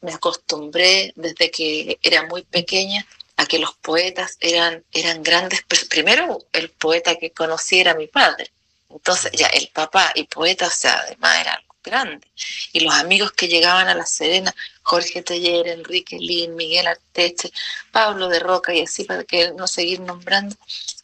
me 0.00 0.12
acostumbré 0.12 1.12
desde 1.14 1.50
que 1.50 1.98
era 2.02 2.26
muy 2.26 2.42
pequeña 2.42 3.06
a 3.36 3.46
que 3.46 3.58
los 3.58 3.74
poetas 3.76 4.36
eran, 4.40 4.84
eran 4.92 5.22
grandes. 5.22 5.62
Primero, 5.88 6.38
el 6.52 6.70
poeta 6.70 7.16
que 7.16 7.32
conocí 7.32 7.80
era 7.80 7.94
mi 7.94 8.06
padre. 8.06 8.50
Entonces, 8.88 9.32
ya 9.32 9.46
el 9.48 9.68
papá 9.68 10.12
y 10.14 10.24
poeta, 10.24 10.66
o 10.66 10.70
sea, 10.70 10.98
además 11.00 11.40
era 11.40 11.64
grande. 11.82 12.26
Y 12.72 12.80
los 12.80 12.94
amigos 12.94 13.32
que 13.32 13.48
llegaban 13.48 13.88
a 13.88 13.94
La 13.94 14.06
Serena, 14.06 14.54
Jorge 14.82 15.22
Teller, 15.22 15.68
Enrique 15.68 16.18
Lin, 16.18 16.56
Miguel 16.56 16.86
Arteche, 16.86 17.52
Pablo 17.92 18.28
de 18.28 18.38
Roca 18.38 18.74
y 18.74 18.82
así 18.82 19.04
para 19.04 19.24
que 19.24 19.52
no 19.52 19.66
seguir 19.66 20.00
nombrando, 20.00 20.56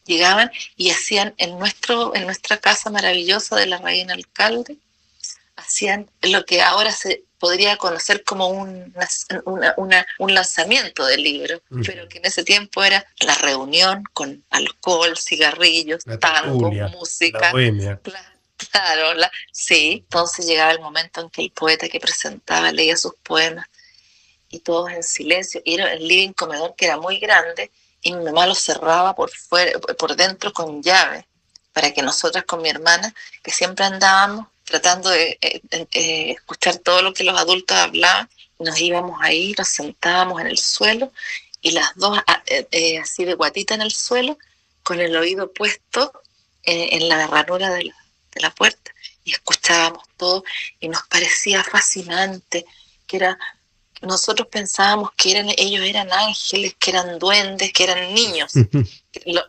llegaban 0.06 0.50
y 0.76 0.90
hacían 0.90 1.34
en, 1.36 1.58
nuestro, 1.58 2.14
en 2.14 2.24
nuestra 2.24 2.58
casa 2.58 2.90
maravillosa 2.90 3.56
de 3.56 3.66
la 3.66 3.78
Reina 3.78 4.14
Alcalde, 4.14 4.76
hacían 5.56 6.08
lo 6.22 6.44
que 6.44 6.62
ahora 6.62 6.92
se 6.92 7.24
podría 7.40 7.78
conocer 7.78 8.22
como 8.22 8.48
un, 8.48 8.94
un 10.18 10.34
lanzamiento 10.34 11.06
del 11.06 11.22
libro, 11.22 11.60
pero 11.84 12.06
que 12.06 12.18
en 12.18 12.26
ese 12.26 12.44
tiempo 12.44 12.84
era 12.84 13.04
la 13.20 13.34
reunión 13.36 14.04
con 14.12 14.44
alcohol, 14.50 15.16
cigarrillos, 15.16 16.04
tango, 16.20 16.70
música. 16.70 17.50
Claro, 18.70 19.18
sí. 19.50 20.04
Entonces 20.04 20.46
llegaba 20.46 20.70
el 20.70 20.80
momento 20.80 21.22
en 21.22 21.30
que 21.30 21.40
el 21.40 21.50
poeta 21.50 21.88
que 21.88 21.98
presentaba 21.98 22.70
leía 22.72 22.94
sus 22.94 23.14
poemas 23.22 23.66
y 24.50 24.58
todos 24.58 24.90
en 24.90 25.02
silencio. 25.02 25.62
Y 25.64 25.76
era 25.76 25.94
el 25.94 26.06
living 26.06 26.34
comedor 26.34 26.74
que 26.76 26.84
era 26.84 26.98
muy 26.98 27.18
grande 27.18 27.70
y 28.02 28.12
mi 28.12 28.22
mamá 28.22 28.46
lo 28.46 28.54
cerraba 28.54 29.14
por, 29.14 29.30
fuera, 29.30 29.78
por 29.78 30.14
dentro 30.14 30.52
con 30.52 30.82
llave 30.82 31.26
para 31.72 31.92
que 31.92 32.02
nosotras 32.02 32.44
con 32.44 32.60
mi 32.60 32.68
hermana, 32.68 33.14
que 33.42 33.50
siempre 33.50 33.86
andábamos 33.86 34.48
tratando 34.70 35.10
de, 35.10 35.36
eh, 35.40 35.60
eh, 35.70 36.30
escuchar 36.30 36.78
todo 36.78 37.02
lo 37.02 37.12
que 37.12 37.24
los 37.24 37.38
adultos 37.38 37.76
hablaban, 37.76 38.30
nos 38.58 38.80
íbamos 38.80 39.18
ahí, 39.20 39.54
nos 39.58 39.68
sentábamos 39.68 40.40
en 40.40 40.46
el 40.46 40.58
suelo 40.58 41.12
y 41.60 41.72
las 41.72 41.94
dos 41.96 42.18
ah, 42.26 42.42
eh, 42.46 42.98
así 42.98 43.24
de 43.24 43.34
guatita 43.34 43.74
en 43.74 43.82
el 43.82 43.90
suelo, 43.90 44.38
con 44.82 45.00
el 45.00 45.16
oído 45.16 45.52
puesto 45.52 46.12
en 46.62 47.08
la 47.08 47.26
ranura 47.26 47.70
de 47.70 47.84
la, 47.84 47.94
de 48.32 48.40
la 48.42 48.50
puerta 48.50 48.92
y 49.24 49.32
escuchábamos 49.32 50.04
todo 50.16 50.44
y 50.78 50.88
nos 50.88 51.02
parecía 51.08 51.64
fascinante, 51.64 52.64
que 53.06 53.16
era, 53.16 53.38
nosotros 54.02 54.46
pensábamos 54.48 55.10
que 55.16 55.32
eran, 55.32 55.48
ellos 55.56 55.84
eran 55.84 56.12
ángeles, 56.12 56.76
que 56.78 56.90
eran 56.90 57.18
duendes, 57.18 57.72
que 57.72 57.84
eran 57.84 58.14
niños. 58.14 58.52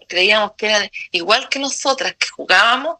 creíamos 0.08 0.54
que 0.58 0.66
eran 0.66 0.90
igual 1.12 1.48
que 1.50 1.60
nosotras, 1.60 2.16
que 2.18 2.28
jugábamos, 2.28 2.98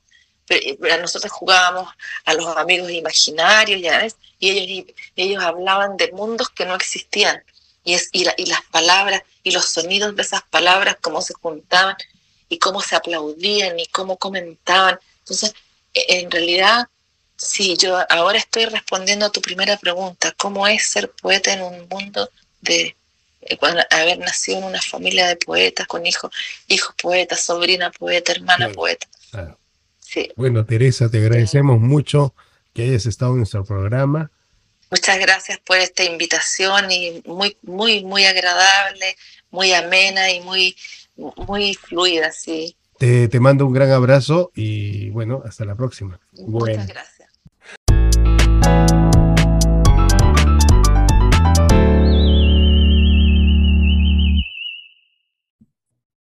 nosotros 1.00 1.32
jugábamos 1.32 1.90
a 2.26 2.34
los 2.34 2.46
amigos 2.58 2.92
imaginarios, 2.92 3.82
ya 3.82 4.08
y 4.40 4.50
ellos, 4.50 4.96
ellos 5.16 5.44
hablaban 5.44 5.98
de 5.98 6.12
mundos 6.12 6.50
que 6.50 6.66
no 6.66 6.76
existían. 6.76 7.44
Y, 7.84 7.94
es, 7.94 8.10
y, 8.12 8.26
y 8.38 8.46
las 8.46 8.62
palabras 8.72 9.24
y 9.44 9.52
los 9.52 9.66
sonidos 9.66 10.16
de 10.16 10.22
esas 10.22 10.44
palabras, 10.44 10.98
cómo 11.02 11.22
se 11.22 11.34
juntaban 11.34 11.96
y 12.50 12.58
cómo 12.60 12.82
se 12.82 12.96
aplaudían 12.96 13.80
y 13.80 13.86
cómo 13.88 14.18
comentaban. 14.18 15.00
Entonces, 15.20 15.54
en 15.94 16.30
realidad, 16.30 16.88
sí, 17.38 17.78
yo 17.78 18.00
ahora 18.10 18.38
estoy 18.38 18.66
respondiendo 18.66 19.26
a 19.26 19.32
tu 19.32 19.42
primera 19.42 19.78
pregunta, 19.78 20.34
¿cómo 20.38 20.68
es 20.68 20.88
ser 20.88 21.12
poeta 21.12 21.54
en 21.54 21.62
un 21.64 21.88
mundo 21.90 22.30
de, 22.62 22.96
eh, 23.42 23.58
haber 23.90 24.20
nacido 24.20 24.60
en 24.60 24.66
una 24.66 24.82
familia 24.82 25.28
de 25.28 25.36
poetas, 25.36 25.88
con 25.88 26.06
hijos, 26.06 26.32
hijos 26.68 26.96
poetas, 27.02 27.42
sobrina 27.42 27.92
poeta, 27.92 28.32
hermana 28.32 28.70
poeta. 28.70 29.08
Bueno, 30.36 30.66
Teresa, 30.66 31.10
te 31.10 31.20
agradecemos 31.20 31.80
mucho 31.80 32.34
que 32.74 32.84
hayas 32.84 33.06
estado 33.06 33.32
en 33.32 33.38
nuestro 33.38 33.64
programa. 33.64 34.32
Muchas 34.90 35.20
gracias 35.20 35.60
por 35.60 35.78
esta 35.78 36.04
invitación 36.04 36.92
y 36.92 37.22
muy, 37.26 37.58
muy, 37.62 38.04
muy 38.04 38.26
agradable, 38.26 39.16
muy 39.50 39.74
amena 39.74 40.30
y 40.32 40.42
muy, 40.42 40.76
muy 41.16 41.74
fluida, 41.76 42.32
sí. 42.32 42.76
Te, 42.98 43.28
te 43.30 43.40
mando 43.40 43.66
un 43.66 43.74
gran 43.74 43.92
abrazo 43.92 44.52
y 44.54 45.10
bueno, 45.12 45.42
hasta 45.46 45.66
la 45.66 45.76
próxima. 45.76 46.20
Muchas 46.34 46.88
gracias. 46.88 47.30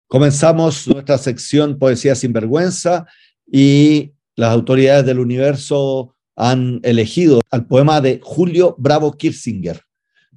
Comenzamos 0.09 0.89
nuestra 0.89 1.19
sección 1.19 1.79
Poesía 1.79 2.15
sin 2.15 2.33
vergüenza 2.33 3.07
y 3.51 4.15
las 4.37 4.53
autoridades 4.53 5.05
del 5.05 5.19
universo 5.19 6.15
han 6.37 6.81
elegido 6.83 7.41
al 7.51 7.67
poema 7.67 8.01
de 8.01 8.21
Julio 8.23 8.77
Bravo 8.79 9.13
Kirsinger. 9.13 9.83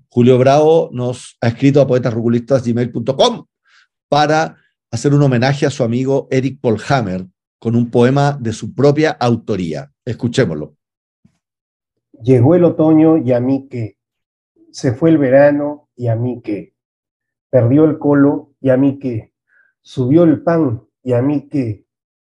Julio 0.10 0.38
Bravo 0.38 0.90
nos 0.92 1.38
ha 1.42 1.50
escrito 1.50 1.80
a 1.80 1.88
poetasrugulistas.gmail.com 1.88 3.46
para 4.10 4.58
hacer 4.92 5.14
un 5.14 5.22
homenaje 5.22 5.66
a 5.66 5.70
su 5.70 5.84
amigo 5.84 6.28
Eric 6.32 6.60
Polhammer 6.60 7.28
con 7.60 7.76
un 7.76 7.92
poema 7.92 8.38
de 8.40 8.52
su 8.52 8.74
propia 8.74 9.12
autoría. 9.12 9.92
Escuchémoslo. 10.04 10.76
Llegó 12.24 12.56
el 12.56 12.64
otoño 12.64 13.18
y 13.18 13.32
a 13.32 13.40
mí 13.40 13.68
qué. 13.70 13.98
Se 14.72 14.94
fue 14.94 15.12
el 15.12 15.18
verano 15.18 15.90
y 15.96 16.08
a 16.08 16.16
mí 16.16 16.42
qué. 16.44 16.74
Perdió 17.50 17.86
el 17.86 18.00
colo 18.00 18.54
y 18.60 18.70
a 18.70 18.78
mí 18.78 19.00
qué 19.00 19.32
Subió 19.82 20.24
el 20.24 20.44
pan 20.44 20.84
y 21.04 21.14
a 21.14 21.22
mí 21.22 21.48
qué. 21.50 21.86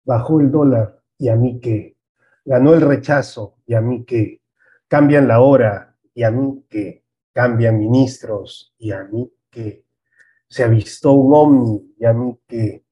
Bajó 0.09 0.41
el 0.41 0.51
dólar 0.51 1.03
y 1.19 1.29
a 1.29 1.37
mí 1.37 1.61
qué. 1.61 1.95
Ganó 2.43 2.73
el 2.73 2.81
rechazo 2.81 3.57
y 3.67 3.75
a 3.75 3.83
mí 3.83 4.07
qué. 4.07 4.41
Cambian 4.89 5.29
la 5.29 5.43
hora 5.43 5.99
y 6.15 6.23
a 6.23 6.31
mí 6.31 6.65
qué. 6.71 7.05
Cambian 7.35 7.79
ministros 7.79 8.75
y 8.79 8.91
a 8.91 9.05
mí 9.05 9.31
qué. 9.51 9.85
Se 10.49 10.65
avistó 10.65 11.13
un 11.13 11.35
omni 11.35 11.95
y 11.99 12.07
a 12.07 12.15
mí 12.15 12.39
qué. 12.47 12.85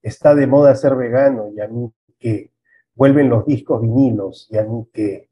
Está 0.00 0.34
de 0.34 0.46
moda 0.46 0.74
ser 0.74 0.94
vegano 0.94 1.50
y 1.54 1.60
a 1.60 1.68
mí 1.68 1.92
qué. 2.18 2.54
Vuelven 2.94 3.28
los 3.28 3.44
discos 3.44 3.82
vinilos 3.82 4.48
y 4.50 4.56
a 4.56 4.64
mí 4.64 4.88
qué. 4.94 5.28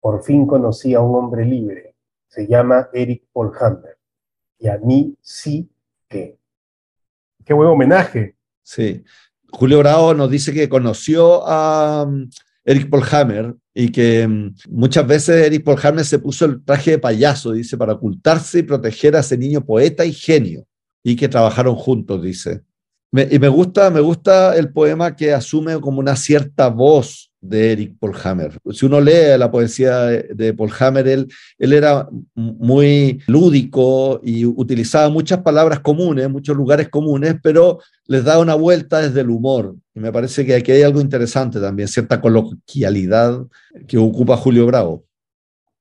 Por 0.00 0.24
fin 0.24 0.44
conocí 0.44 0.94
a 0.94 1.00
un 1.00 1.14
hombre 1.14 1.44
libre. 1.44 1.94
Se 2.26 2.48
llama 2.48 2.88
Eric 2.92 3.26
Paul 3.32 3.52
Hammer. 3.60 3.96
Y 4.58 4.66
a 4.66 4.76
mí 4.78 5.16
sí 5.20 5.70
que. 6.08 6.36
Qué 7.44 7.54
buen 7.54 7.68
homenaje. 7.68 8.34
Sí. 8.64 9.04
Julio 9.52 9.78
Bravo 9.78 10.14
nos 10.14 10.30
dice 10.30 10.52
que 10.52 10.68
conoció 10.68 11.46
a 11.46 12.04
um, 12.04 12.28
Eric 12.64 12.88
Polhammer 12.88 13.54
y 13.74 13.90
que 13.90 14.26
um, 14.26 14.54
muchas 14.68 15.06
veces 15.06 15.46
Eric 15.46 15.64
Polhammer 15.64 16.04
se 16.04 16.18
puso 16.18 16.44
el 16.44 16.64
traje 16.64 16.92
de 16.92 16.98
payaso, 16.98 17.52
dice, 17.52 17.76
para 17.76 17.94
ocultarse 17.94 18.60
y 18.60 18.62
proteger 18.62 19.16
a 19.16 19.20
ese 19.20 19.36
niño 19.36 19.64
poeta 19.64 20.04
y 20.04 20.12
genio, 20.12 20.66
y 21.02 21.16
que 21.16 21.28
trabajaron 21.28 21.74
juntos, 21.76 22.22
dice. 22.22 22.62
Y 23.12 23.38
me 23.38 23.48
gusta, 23.48 23.90
me 23.90 24.00
gusta 24.00 24.56
el 24.56 24.72
poema 24.72 25.16
que 25.16 25.32
asume 25.32 25.80
como 25.80 25.98
una 25.98 26.16
cierta 26.16 26.68
voz 26.68 27.30
de 27.40 27.72
Eric 27.72 27.98
Polhammer. 27.98 28.58
Si 28.72 28.86
uno 28.86 29.00
lee 29.00 29.38
la 29.38 29.50
poesía 29.50 30.06
de 30.06 30.52
Polhammer, 30.52 31.08
él, 31.08 31.28
él 31.58 31.72
era 31.72 32.06
muy 32.34 33.20
lúdico 33.26 34.20
y 34.22 34.44
utilizaba 34.44 35.08
muchas 35.08 35.38
palabras 35.38 35.80
comunes, 35.80 36.28
muchos 36.28 36.56
lugares 36.56 36.88
comunes, 36.88 37.36
pero 37.42 37.80
les 38.06 38.24
da 38.24 38.38
una 38.38 38.54
vuelta 38.54 39.00
desde 39.00 39.22
el 39.22 39.30
humor. 39.30 39.74
Y 39.94 40.00
me 40.00 40.12
parece 40.12 40.44
que 40.44 40.54
aquí 40.54 40.72
hay 40.72 40.82
algo 40.82 41.00
interesante 41.00 41.60
también, 41.60 41.88
cierta 41.88 42.20
coloquialidad 42.20 43.46
que 43.88 43.98
ocupa 43.98 44.36
Julio 44.36 44.66
Bravo. 44.66 45.04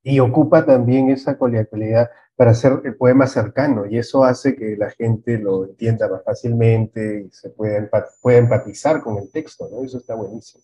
Y 0.02 0.20
ocupa 0.20 0.66
también 0.66 1.10
esa 1.10 1.38
coloquialidad 1.38 2.10
para 2.40 2.52
hacer 2.52 2.80
el 2.86 2.96
poema 2.96 3.28
cercano, 3.28 3.86
y 3.86 3.98
eso 3.98 4.24
hace 4.24 4.56
que 4.56 4.78
la 4.78 4.90
gente 4.92 5.38
lo 5.38 5.66
entienda 5.66 6.08
más 6.08 6.24
fácilmente 6.24 7.26
y 7.28 7.32
se 7.34 7.50
pueda, 7.50 7.90
pueda 8.22 8.38
empatizar 8.38 9.04
con 9.04 9.18
el 9.18 9.30
texto, 9.30 9.68
¿no? 9.70 9.84
Eso 9.84 9.98
está 9.98 10.16
buenísimo. 10.16 10.64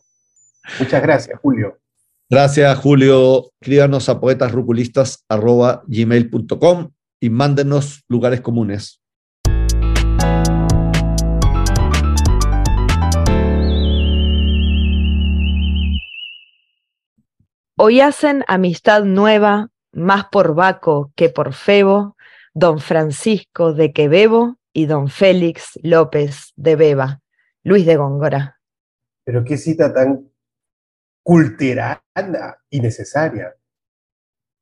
Muchas 0.80 1.02
gracias, 1.02 1.38
Julio. 1.42 1.78
Gracias, 2.30 2.80
Julio. 2.80 3.50
Escríbanos 3.60 4.08
a 4.08 4.22
poetasruculistas.gmail.com 4.22 6.92
y 7.20 7.30
mándenos 7.30 8.06
lugares 8.08 8.40
comunes. 8.40 9.02
Hoy 17.78 18.00
hacen 18.00 18.46
amistad 18.48 19.04
nueva, 19.04 19.72
más 19.96 20.26
por 20.26 20.54
Baco 20.54 21.12
que 21.16 21.30
por 21.30 21.54
Febo, 21.54 22.16
don 22.54 22.80
Francisco 22.80 23.74
de 23.74 23.94
Quebebo 23.94 24.58
y 24.74 24.86
don 24.86 25.08
Félix 25.08 25.80
López 25.82 26.52
de 26.56 26.76
Beba. 26.76 27.22
Luis 27.64 27.86
de 27.86 27.96
Góngora. 27.96 28.60
Pero 29.24 29.44
qué 29.44 29.58
cita 29.58 29.92
tan 29.92 30.30
culturana 31.24 32.00
y 32.70 32.80
necesaria. 32.80 33.56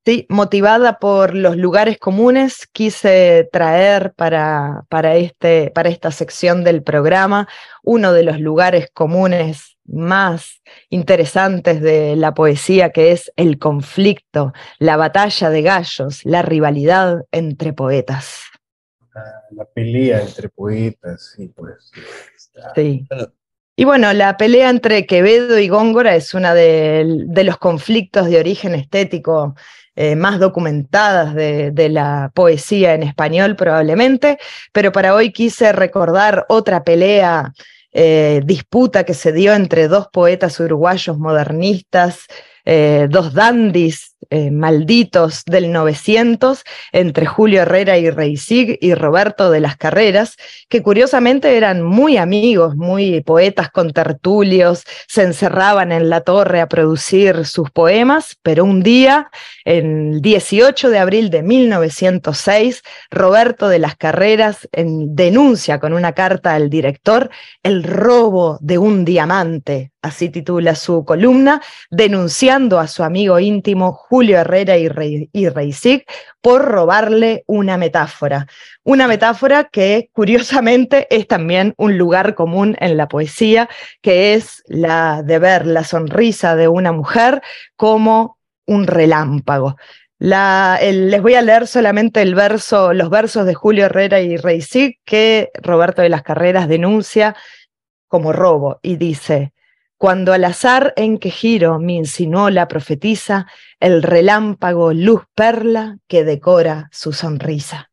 Sí, 0.06 0.26
motivada 0.28 1.00
por 1.00 1.34
los 1.34 1.56
lugares 1.56 1.98
comunes, 1.98 2.68
quise 2.74 3.48
traer 3.54 4.14
para, 4.14 4.86
para, 4.90 5.16
este, 5.16 5.72
para 5.74 5.88
esta 5.88 6.12
sección 6.12 6.66
del 6.66 6.84
programa 6.84 7.48
uno 7.84 8.12
de 8.12 8.24
los 8.24 8.38
lugares 8.40 8.90
comunes 8.94 9.78
más 9.86 10.62
interesantes 10.90 11.82
de 11.82 12.18
la 12.18 12.34
poesía, 12.34 12.90
que 12.92 13.14
es 13.14 13.32
el 13.38 13.60
conflicto, 13.60 14.52
la 14.78 14.98
batalla 14.98 15.50
de 15.50 15.62
gallos, 15.62 16.26
la 16.26 16.42
rivalidad 16.42 17.24
entre 17.32 17.72
poetas. 17.72 18.42
La 19.52 19.64
pelea 19.66 20.22
entre 20.22 20.50
poetas, 20.50 21.34
sí, 21.36 21.48
pues. 21.56 21.92
Sí. 22.76 23.08
Y 23.76 23.86
bueno, 23.86 24.14
la 24.14 24.38
pelea 24.38 24.70
entre 24.70 25.08
Quevedo 25.08 25.58
y 25.58 25.68
Góngora 25.68 26.16
es 26.16 26.34
una 26.34 26.54
de, 26.54 27.26
los 27.44 27.58
conflictos 27.58 28.30
de 28.30 28.40
origen 28.40 28.76
estético 28.76 29.56
eh, 29.96 30.16
más 30.16 30.40
documentadas 30.40 31.36
de, 31.36 31.90
la 31.90 32.32
poesía 32.34 32.96
en 32.96 33.04
español 33.04 33.56
probablemente, 33.56 34.40
pero 34.72 34.92
para 34.92 35.14
hoy 35.14 35.32
quise 35.32 35.72
recordar 35.72 36.46
otra 36.50 36.84
pelea, 36.84 37.54
eh, 37.92 38.42
disputa 38.44 39.04
que 39.04 39.14
se 39.14 39.32
dio 39.32 39.54
entre 39.54 39.88
dos 39.88 40.08
poetas 40.12 40.60
uruguayos 40.60 41.20
modernistas, 41.20 42.26
eh, 42.66 43.08
dos 43.10 43.34
dandis 43.34 44.13
eh, 44.36 44.50
malditos 44.50 45.44
del 45.46 45.72
900 45.72 46.64
entre 46.92 47.28
Julio 47.28 47.62
Herrera 47.62 48.00
y 48.00 48.10
Reisig 48.10 48.80
y 48.82 48.96
Roberto 48.96 49.52
de 49.52 49.60
las 49.60 49.78
Carreras, 49.78 50.38
que 50.70 50.82
curiosamente 50.82 51.56
eran 51.56 51.84
muy 51.84 52.18
amigos, 52.18 52.76
muy 52.76 53.22
poetas 53.22 53.70
con 53.70 53.94
tertulios, 53.94 54.86
se 55.08 55.22
encerraban 55.22 55.92
en 55.92 56.10
la 56.10 56.22
torre 56.22 56.62
a 56.62 56.68
producir 56.68 57.46
sus 57.46 57.70
poemas, 57.70 58.36
pero 58.42 58.66
un 58.66 58.82
día, 58.82 59.30
el 59.66 60.20
18 60.20 60.90
de 60.90 60.98
abril 60.98 61.30
de 61.30 61.44
1906, 61.44 62.82
Roberto 63.12 63.70
de 63.70 63.78
las 63.78 63.96
Carreras 63.96 64.68
denuncia 64.74 65.80
con 65.80 65.94
una 65.94 66.14
carta 66.14 66.56
al 66.56 66.72
director 66.72 67.30
el 67.62 67.84
robo 67.84 68.58
de 68.62 68.80
un 68.80 69.06
diamante 69.06 69.94
así 70.04 70.30
titula 70.30 70.76
su 70.76 71.04
columna, 71.06 71.62
denunciando 71.90 72.78
a 72.78 72.88
su 72.88 73.04
amigo 73.04 73.40
íntimo 73.40 73.94
Julio 73.94 74.23
Herrera 74.32 74.78
y, 74.78 74.88
Rey, 74.88 75.76
por 76.42 76.66
robarle 76.66 77.44
una 77.48 77.78
metáfora. 77.78 78.48
Una 78.84 79.08
metáfora 79.08 79.66
que 79.66 80.10
curiosamente 80.14 81.08
es 81.10 81.28
también 81.28 81.74
un 81.78 81.98
lugar 81.98 82.36
común 82.36 82.76
en 82.80 82.98
la 82.98 83.08
poesía, 83.08 83.70
que 84.02 84.34
es 84.34 84.64
la 84.68 85.22
de 85.24 85.40
ver 85.40 85.66
la 85.66 85.84
sonrisa 85.84 86.56
de 86.56 86.68
una 86.68 86.92
mujer 86.92 87.42
como 87.76 88.38
un 88.66 88.88
relámpago. 88.88 89.76
les 90.20 91.22
voy 91.22 91.36
a 91.36 91.42
leer 91.42 91.68
solamente 91.68 92.22
el 92.22 92.36
verso, 92.36 92.94
los 92.94 93.10
versos 93.10 93.46
de 93.46 93.54
Julio 93.54 93.86
Herrera 93.86 94.22
y 94.22 94.38
Reisig 94.38 95.00
que 95.06 95.52
Roberto 95.62 96.02
de 96.02 96.10
las 96.10 96.24
Carreras 96.24 96.68
denuncia 96.68 97.36
como 98.08 98.32
robo 98.32 98.80
y 98.84 98.98
dice, 98.98 99.53
cuando 100.04 100.34
al 100.34 100.44
azar 100.44 100.92
en 100.98 101.18
que 101.18 101.30
giro 101.30 101.80
me 101.80 101.94
insinuó 101.94 102.50
la 102.50 102.68
profetisa, 102.68 103.48
el 103.80 104.04
relámpago 104.04 104.92
luz 104.92 105.22
perla 105.34 105.98
que 106.10 106.26
decora 106.26 106.90
su 106.92 107.14
sonrisa. 107.14 107.90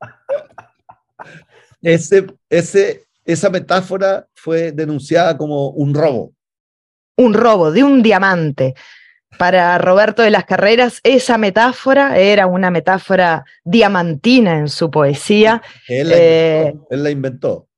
Ese, 1.80 2.26
ese, 2.50 3.04
esa 3.24 3.50
metáfora 3.50 4.26
fue 4.34 4.72
denunciada 4.72 5.38
como 5.38 5.68
un 5.68 5.94
robo. 5.94 6.32
Un 7.18 7.34
robo 7.34 7.70
de 7.70 7.84
un 7.84 8.02
diamante. 8.02 8.74
Para 9.38 9.78
Roberto 9.78 10.22
de 10.22 10.32
las 10.32 10.44
Carreras, 10.44 10.98
esa 11.04 11.38
metáfora 11.38 12.18
era 12.18 12.48
una 12.48 12.72
metáfora 12.72 13.44
diamantina 13.62 14.58
en 14.58 14.68
su 14.68 14.90
poesía. 14.90 15.62
Él 15.86 16.08
la, 16.08 16.16
eh, 16.16 16.74
él 16.90 17.04
la 17.04 17.10
inventó 17.10 17.68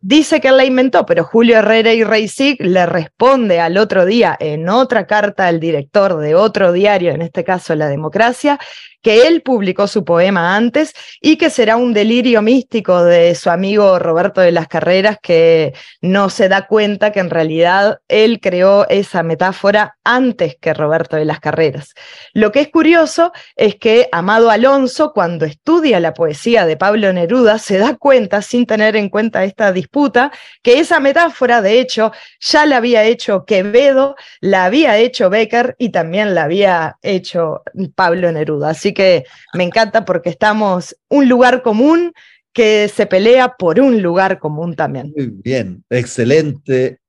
dice 0.00 0.40
que 0.40 0.48
él 0.48 0.56
la 0.56 0.64
inventó, 0.64 1.06
pero 1.06 1.24
Julio 1.24 1.58
Herrera 1.58 1.92
y 1.92 2.04
Reisig 2.04 2.60
le 2.60 2.86
responde 2.86 3.60
al 3.60 3.76
otro 3.78 4.04
día 4.04 4.36
en 4.38 4.68
otra 4.68 5.06
carta 5.06 5.46
al 5.46 5.60
director 5.60 6.18
de 6.18 6.34
otro 6.34 6.72
diario, 6.72 7.12
en 7.12 7.22
este 7.22 7.44
caso 7.44 7.74
La 7.74 7.88
Democracia, 7.88 8.58
que 9.06 9.28
él 9.28 9.40
publicó 9.42 9.86
su 9.86 10.04
poema 10.04 10.56
antes 10.56 10.92
y 11.20 11.36
que 11.36 11.48
será 11.48 11.76
un 11.76 11.94
delirio 11.94 12.42
místico 12.42 13.04
de 13.04 13.36
su 13.36 13.50
amigo 13.50 14.00
Roberto 14.00 14.40
de 14.40 14.50
las 14.50 14.66
Carreras 14.66 15.18
que 15.22 15.74
no 16.00 16.28
se 16.28 16.48
da 16.48 16.66
cuenta 16.66 17.12
que 17.12 17.20
en 17.20 17.30
realidad 17.30 18.00
él 18.08 18.40
creó 18.40 18.84
esa 18.88 19.22
metáfora 19.22 19.96
antes 20.02 20.56
que 20.60 20.74
Roberto 20.74 21.14
de 21.14 21.24
las 21.24 21.38
Carreras. 21.38 21.94
Lo 22.32 22.50
que 22.50 22.58
es 22.58 22.68
curioso 22.68 23.30
es 23.54 23.76
que 23.76 24.08
Amado 24.10 24.50
Alonso, 24.50 25.12
cuando 25.12 25.44
estudia 25.44 26.00
la 26.00 26.12
poesía 26.12 26.66
de 26.66 26.76
Pablo 26.76 27.12
Neruda, 27.12 27.60
se 27.60 27.78
da 27.78 27.94
cuenta, 27.94 28.42
sin 28.42 28.66
tener 28.66 28.96
en 28.96 29.08
cuenta 29.08 29.44
esta 29.44 29.70
disputa, 29.70 30.32
que 30.62 30.80
esa 30.80 30.98
metáfora, 30.98 31.62
de 31.62 31.78
hecho, 31.78 32.10
ya 32.40 32.66
la 32.66 32.78
había 32.78 33.04
hecho 33.04 33.44
Quevedo, 33.44 34.16
la 34.40 34.64
había 34.64 34.98
hecho 34.98 35.30
Becker 35.30 35.76
y 35.78 35.90
también 35.90 36.34
la 36.34 36.42
había 36.42 36.96
hecho 37.02 37.62
Pablo 37.94 38.32
Neruda. 38.32 38.70
Así 38.70 38.95
que 38.96 39.24
me 39.52 39.62
encanta 39.62 40.06
porque 40.06 40.30
estamos 40.30 40.96
un 41.10 41.28
lugar 41.28 41.62
común 41.62 42.12
que 42.52 42.88
se 42.88 43.04
pelea 43.06 43.54
por 43.56 43.78
un 43.78 44.00
lugar 44.00 44.38
común 44.38 44.74
también. 44.74 45.12
Muy 45.14 45.26
bien, 45.44 45.84
excelente, 45.90 47.00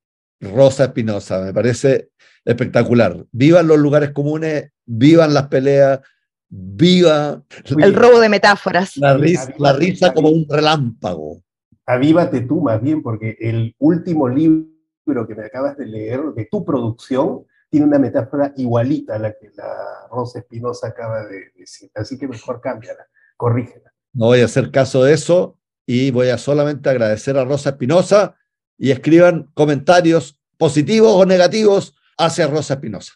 Rosa 0.42 0.86
Espinosa, 0.86 1.40
me 1.40 1.54
parece 1.54 2.10
espectacular. 2.44 3.26
Vivan 3.32 3.68
los 3.68 3.78
lugares 3.78 4.12
comunes, 4.12 4.70
vivan 4.86 5.34
las 5.34 5.48
peleas, 5.48 6.02
viva 6.50 7.42
el 7.78 7.94
robo 7.94 8.20
de 8.20 8.28
metáforas. 8.28 8.98
La 8.98 9.16
risa, 9.16 9.54
la 9.58 9.72
risa 9.72 10.14
como 10.14 10.30
un 10.30 10.46
relámpago. 10.50 11.42
Avívate 11.86 12.42
tú 12.42 12.62
más 12.62 12.82
bien, 12.82 13.02
porque 13.02 13.38
el 13.40 13.74
último 13.80 14.28
libro 14.28 15.26
que 15.26 15.36
me 15.36 15.46
acabas 15.46 15.78
de 15.78 15.86
leer 15.86 16.22
de 16.36 16.46
tu 16.52 16.66
producción 16.66 17.46
tiene 17.70 17.86
una 17.86 18.00
metáfora 18.00 18.54
igualita 18.56 19.16
a 19.16 19.20
la 19.20 19.34
que 19.34 19.52
la 19.56 20.08
Rosa 20.10 20.40
Espinosa 20.40 20.88
acaba 20.88 21.26
de 21.26 21.52
decir. 21.56 21.92
Así 21.96 22.18
que 22.18 22.28
mejor 22.28 22.62
cámbiala, 22.62 23.08
corrígela. 23.36 23.94
No 24.14 24.28
voy 24.28 24.42
a 24.42 24.46
hacer 24.46 24.72
caso 24.72 25.04
de 25.04 25.14
eso 25.14 25.58
y 25.86 26.12
voy 26.12 26.30
a 26.30 26.38
solamente 26.38 26.90
agradecer 26.90 27.38
a 27.38 27.46
Rosa 27.46 27.72
Espinosa 27.72 28.36
y 28.78 28.92
escriban 28.92 29.52
comentarios 29.54 30.40
positivos 30.58 31.12
o 31.14 31.26
negativos 31.26 31.96
hacia 32.18 32.48
Rosa 32.48 32.76
Espinosa. 32.76 33.14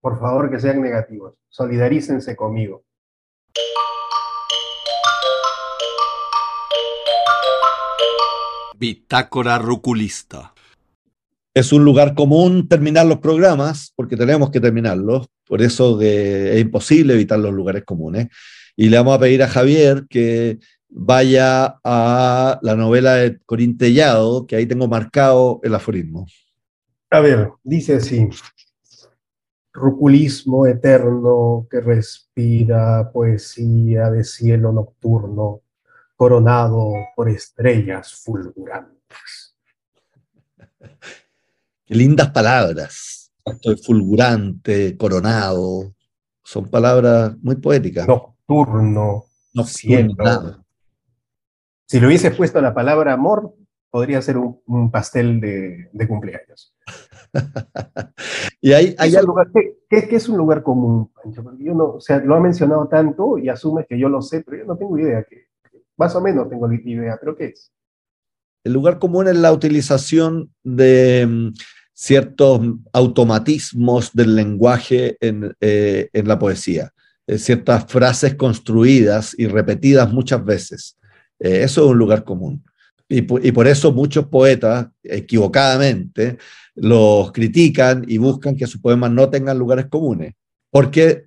Por 0.00 0.18
favor, 0.20 0.50
que 0.50 0.60
sean 0.60 0.80
negativos. 0.80 1.34
Solidarícense 1.48 2.36
conmigo. 2.36 2.84
Bitácora 8.76 9.58
Ruculista 9.58 10.53
es 11.54 11.72
un 11.72 11.84
lugar 11.84 12.14
común 12.14 12.68
terminar 12.68 13.06
los 13.06 13.18
programas, 13.18 13.92
porque 13.94 14.16
tenemos 14.16 14.50
que 14.50 14.60
terminarlos, 14.60 15.28
por 15.46 15.62
eso 15.62 16.00
es 16.00 16.60
imposible 16.60 17.14
evitar 17.14 17.38
los 17.38 17.54
lugares 17.54 17.84
comunes. 17.84 18.28
Y 18.76 18.88
le 18.88 18.96
vamos 18.96 19.16
a 19.16 19.20
pedir 19.20 19.40
a 19.44 19.48
Javier 19.48 20.06
que 20.10 20.58
vaya 20.88 21.76
a 21.84 22.58
la 22.60 22.74
novela 22.74 23.14
de 23.14 23.38
Corintellado, 23.46 24.46
que 24.46 24.56
ahí 24.56 24.66
tengo 24.66 24.88
marcado 24.88 25.60
el 25.62 25.76
aforismo. 25.76 26.26
A 27.10 27.20
ver, 27.20 27.52
dice 27.62 27.96
así, 27.96 28.28
ruculismo 29.72 30.66
eterno 30.66 31.68
que 31.70 31.80
respira 31.80 33.10
poesía 33.12 34.10
de 34.10 34.24
cielo 34.24 34.72
nocturno, 34.72 35.60
coronado 36.16 36.92
por 37.14 37.28
estrellas 37.28 38.12
fulgurantes. 38.24 39.56
Qué 41.86 41.94
lindas 41.94 42.30
palabras. 42.30 43.30
Estoy 43.44 43.76
fulgurante, 43.76 44.96
coronado. 44.96 45.94
Son 46.42 46.68
palabras 46.70 47.36
muy 47.42 47.56
poéticas. 47.56 48.08
Nocturno, 48.08 49.24
cielo. 49.64 50.64
Si 51.86 52.00
le 52.00 52.06
hubiese 52.06 52.30
puesto 52.30 52.60
la 52.62 52.72
palabra 52.72 53.12
amor, 53.12 53.54
podría 53.90 54.22
ser 54.22 54.38
un, 54.38 54.90
pastel 54.90 55.40
de, 55.40 56.08
cumpleaños. 56.08 56.74
y 58.62 58.72
hay, 58.72 58.94
hay 58.98 59.16
algo... 59.16 59.36
¿qué, 59.90 60.08
es 60.10 60.28
un 60.30 60.38
lugar 60.38 60.62
común, 60.62 61.12
Pancho? 61.12 61.44
Porque 61.44 61.64
yo 61.64 61.74
no, 61.74 61.84
o 61.96 62.00
sea, 62.00 62.18
lo 62.18 62.34
ha 62.34 62.40
mencionado 62.40 62.88
tanto 62.88 63.36
y 63.36 63.50
asume 63.50 63.84
que 63.86 63.98
yo 63.98 64.08
lo 64.08 64.22
sé, 64.22 64.42
pero 64.42 64.56
yo 64.56 64.64
no 64.64 64.78
tengo 64.78 64.98
idea. 64.98 65.22
Que, 65.24 65.48
más 65.98 66.16
o 66.16 66.22
menos 66.22 66.48
tengo 66.48 66.72
idea, 66.72 67.18
pero 67.20 67.36
¿qué 67.36 67.46
es? 67.46 67.72
El 68.64 68.72
lugar 68.72 68.98
común 68.98 69.28
es 69.28 69.36
la 69.36 69.52
utilización 69.52 70.50
de 70.62 71.26
mm, 71.28 71.52
ciertos 71.94 72.60
automatismos 72.92 74.12
del 74.12 74.34
lenguaje 74.34 75.16
en, 75.20 75.56
eh, 75.60 76.10
la 76.12 76.38
poesía, 76.38 76.92
eh, 77.26 77.38
ciertas 77.38 77.86
frases 77.86 78.34
construidas 78.34 79.34
y 79.38 79.46
repetidas 79.46 80.12
muchas 80.12 80.44
veces. 80.44 80.98
Eh, 81.38 81.62
eso 81.62 81.84
es 81.84 81.90
un 81.92 81.98
lugar 81.98 82.24
común. 82.24 82.64
Y, 83.06 83.22
por 83.22 83.66
eso 83.68 83.92
muchos 83.92 84.26
poetas, 84.26 84.88
equivocadamente, 85.02 86.38
los 86.74 87.30
critican 87.32 88.04
y 88.08 88.18
buscan 88.18 88.56
que 88.56 88.66
sus 88.66 88.80
poemas 88.80 89.10
no 89.10 89.28
tengan 89.28 89.58
lugares 89.58 89.86
comunes, 89.86 90.34
porque 90.70 91.26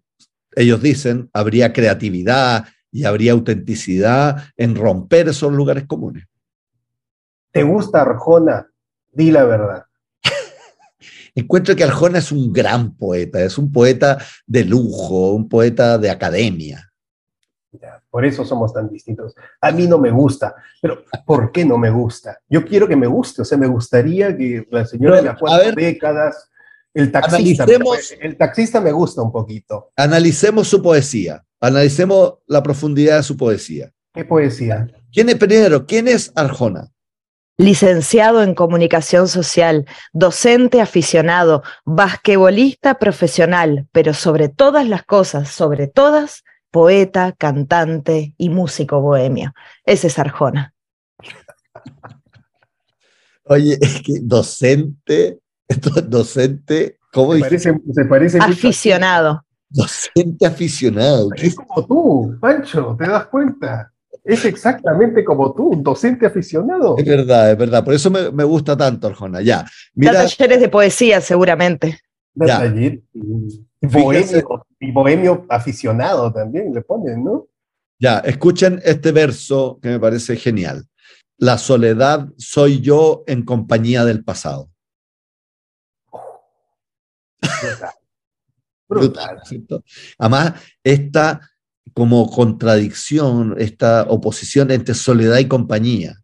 ellos 0.55 0.81
dicen, 0.81 1.29
habría 1.33 1.71
creatividad 1.71 2.65
y 2.91 3.05
habría 3.05 3.33
autenticidad 3.33 4.43
en 4.57 4.75
romper 4.75 5.29
esos 5.29 5.53
lugares 5.53 5.85
comunes. 5.85 6.25
¿Te 7.51 7.63
gusta 7.63 8.01
Arjona? 8.01 8.67
Di 9.13 9.31
la 9.31 9.45
verdad. 9.45 9.86
Encuentro 11.37 11.75
que 11.75 11.83
Arjona 11.83 12.17
es 12.17 12.31
un 12.31 12.51
gran 12.51 12.95
poeta, 12.95 13.39
es 13.43 13.59
un 13.59 13.71
poeta 13.71 14.17
de 14.47 14.65
lujo, 14.65 15.33
un 15.33 15.47
poeta 15.47 15.99
de 15.99 16.09
academia. 16.09 16.91
por 18.09 18.25
eso 18.25 18.43
somos 18.43 18.73
tan 18.73 18.89
distintos. 18.89 19.35
A 19.61 19.71
mí 19.71 19.85
no 19.85 19.99
me 19.99 20.09
gusta, 20.09 20.55
pero 20.81 21.03
¿por 21.27 21.51
qué 21.51 21.63
no 21.63 21.77
me 21.77 21.91
gusta? 21.91 22.39
Yo 22.49 22.65
quiero 22.65 22.87
que 22.87 22.95
me 22.95 23.05
guste, 23.05 23.43
o 23.43 23.45
sea, 23.45 23.55
me 23.55 23.67
gustaría 23.67 24.35
que 24.35 24.67
la 24.71 24.83
señora 24.83 25.17
de 25.17 25.21
las 25.21 25.37
cuatro 25.37 25.73
décadas, 25.73 26.49
el 26.91 27.11
taxista, 27.11 27.67
el 28.19 28.35
taxista 28.35 28.81
me 28.81 28.91
gusta 28.91 29.21
un 29.21 29.31
poquito. 29.31 29.91
Analicemos 29.95 30.67
su 30.67 30.81
poesía, 30.81 31.45
analicemos 31.59 32.39
la 32.47 32.63
profundidad 32.63 33.17
de 33.17 33.23
su 33.23 33.37
poesía. 33.37 33.91
¿Qué 34.11 34.25
poesía? 34.25 34.87
¿Quién 35.13 35.29
es 35.29 35.35
primero? 35.35 35.85
¿Quién 35.85 36.07
es 36.07 36.31
Arjona? 36.33 36.91
Licenciado 37.57 38.43
en 38.43 38.53
comunicación 38.53 39.27
social, 39.27 39.85
docente 40.13 40.79
aficionado, 40.79 41.63
basquetbolista 41.85 42.99
profesional, 42.99 43.87
pero 43.91 44.13
sobre 44.13 44.47
todas 44.47 44.87
las 44.87 45.03
cosas, 45.03 45.49
sobre 45.49 45.87
todas, 45.87 46.43
poeta, 46.71 47.33
cantante 47.37 48.35
y 48.37 48.49
músico 48.49 49.01
bohemio. 49.01 49.53
Ese 49.83 50.07
es 50.07 50.19
Arjona. 50.19 50.73
Oye, 53.45 53.77
es 53.81 54.01
que 54.01 54.19
docente, 54.21 55.39
docente, 56.05 56.99
¿cómo 57.11 57.33
se 57.33 57.39
parece, 57.39 57.81
se 57.93 58.05
parece 58.05 58.37
Aficionado. 58.39 59.43
Docente 59.69 60.45
aficionado. 60.45 61.29
Es 61.35 61.55
como 61.55 61.85
tú, 61.85 62.37
Pancho, 62.39 62.95
¿te 62.97 63.07
das 63.07 63.25
cuenta? 63.27 63.91
Es 64.27 64.43
exactamente 64.43 65.23
como 65.23 65.53
tú, 65.53 65.69
un 65.69 65.81
docente 65.81 66.25
aficionado. 66.25 66.97
Es 66.97 67.05
verdad, 67.05 67.51
es 67.51 67.57
verdad. 67.57 67.85
Por 67.85 67.93
eso 67.93 68.11
me, 68.11 68.43
gusta 68.43 68.75
tanto, 68.75 69.07
Arjona. 69.07 69.41
Ya. 69.41 69.65
Mira, 69.93 70.13
talleres 70.13 70.59
de 70.59 70.67
poesía, 70.67 71.21
seguramente. 71.21 72.01
Ya. 72.35 72.65
y, 72.65 73.01
bohemio, 73.81 74.65
y 74.81 74.91
bohemio 74.91 75.45
aficionado 75.47 76.31
también 76.33 76.73
le 76.73 76.81
ponen, 76.81 77.23
¿no? 77.23 77.47
Ya, 77.99 78.19
escuchen 78.19 78.81
este 78.83 79.13
verso 79.13 79.79
que 79.81 79.89
me 79.89 79.99
parece 79.99 80.35
genial. 80.35 80.85
La 81.37 81.57
soledad 81.57 82.27
soy 82.37 82.81
yo 82.81 83.23
en 83.27 83.43
compañía 83.43 84.03
del 84.03 84.25
pasado. 84.25 84.69
brutal. 87.39 87.91
brutal. 88.89 89.41
brutal 89.49 89.83
Además, 90.17 90.53
esta 90.83 91.39
como 91.93 92.29
contradicción, 92.29 93.55
esta 93.57 94.03
oposición 94.03 94.71
entre 94.71 94.95
soledad 94.95 95.37
y 95.39 95.47
compañía. 95.47 96.17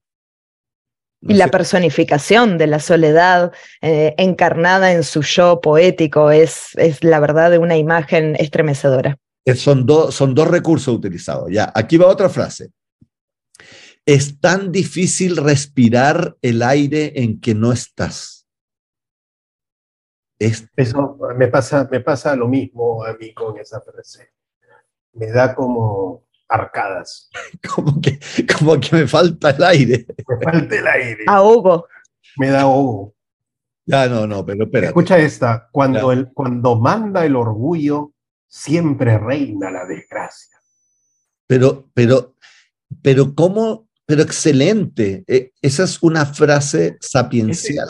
y 1.21 1.35
la 1.35 1.47
personificación 1.47 2.57
de 2.57 2.67
la 2.67 2.79
soledad 2.79 3.53
eh, 3.81 4.13
encarnada 4.17 4.91
en 4.91 5.03
su 5.03 5.21
yo 5.21 5.61
poético 5.61 6.31
es, 6.31 6.75
es 6.75 7.03
la 7.03 7.19
verdad 7.21 7.49
de 7.49 7.59
una 7.59 7.77
imagen 7.77 8.35
estremecedora. 8.37 9.17
Son, 9.55 9.85
son 10.11 10.35
dos 10.35 10.47
recursos 10.47 10.93
utilizados. 10.93 11.49
Ya, 11.51 11.71
aquí 11.73 11.97
va 11.97 12.07
otra 12.07 12.29
frase. 12.29 12.71
Es 14.05 14.39
tan 14.39 14.71
difícil 14.71 15.37
respirar 15.37 16.35
el 16.41 16.61
aire 16.61 17.13
en 17.15 17.39
que 17.39 17.55
no 17.55 17.71
estás. 17.71 18.45
Eso 20.75 21.17
me 21.37 21.47
pasa, 21.47 21.87
me 21.89 22.01
pasa 22.01 22.35
lo 22.35 22.47
mismo 22.47 23.03
a 23.05 23.13
mí 23.13 23.33
con 23.33 23.57
esa 23.57 23.79
frase. 23.79 24.32
Me 25.13 25.27
da 25.27 25.55
como 25.55 26.23
arcadas. 26.49 27.29
como, 27.75 27.99
que, 28.01 28.19
como 28.57 28.79
que 28.79 28.95
me 28.95 29.07
falta 29.07 29.51
el 29.51 29.63
aire. 29.63 30.05
Me 30.27 30.37
falta 30.43 30.75
el 30.75 30.87
aire. 30.87 31.23
Ahogo. 31.27 31.87
Me 32.37 32.49
da 32.49 32.61
ahogo. 32.61 33.13
Ya, 33.85 34.07
no, 34.07 34.25
no, 34.25 34.45
pero 34.45 34.63
espera. 34.65 34.87
Escucha 34.87 35.17
esta. 35.17 35.67
Cuando, 35.71 36.11
el, 36.11 36.31
cuando 36.33 36.79
manda 36.79 37.25
el 37.25 37.35
orgullo, 37.35 38.13
siempre 38.47 39.17
reina 39.17 39.69
la 39.71 39.85
desgracia. 39.85 40.57
Pero, 41.47 41.89
pero, 41.93 42.35
pero, 43.01 43.35
¿cómo? 43.35 43.89
Pero 44.05 44.21
excelente. 44.21 45.23
E, 45.27 45.51
esa 45.61 45.83
es 45.83 46.01
una 46.01 46.25
frase 46.25 46.97
sapiencial. 47.01 47.89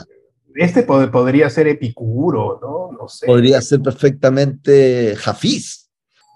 Este, 0.55 0.79
este 0.79 0.83
podría 0.83 1.49
ser 1.49 1.67
Epicuro, 1.67 2.59
¿no? 2.61 2.97
No 2.97 3.07
sé. 3.07 3.27
Podría 3.27 3.61
ser 3.61 3.81
perfectamente 3.81 5.15
Jafiz. 5.15 5.82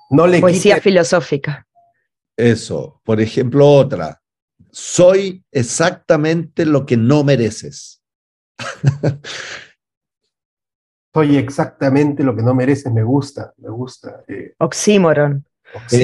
No 0.09 0.27
le 0.27 0.39
Poesía 0.39 0.79
filosófica. 0.79 1.67
Eso. 2.35 3.01
Por 3.03 3.19
ejemplo, 3.19 3.67
otra. 3.67 4.21
Soy 4.71 5.43
exactamente 5.51 6.65
lo 6.65 6.85
que 6.85 6.97
no 6.97 7.23
mereces. 7.23 8.01
Soy 11.13 11.37
exactamente 11.37 12.23
lo 12.23 12.35
que 12.35 12.43
no 12.43 12.53
mereces, 12.53 12.93
me 12.93 13.03
gusta, 13.03 13.53
me 13.57 13.69
gusta. 13.69 14.23
Eh. 14.27 14.53
Oxímoron. 14.59 15.45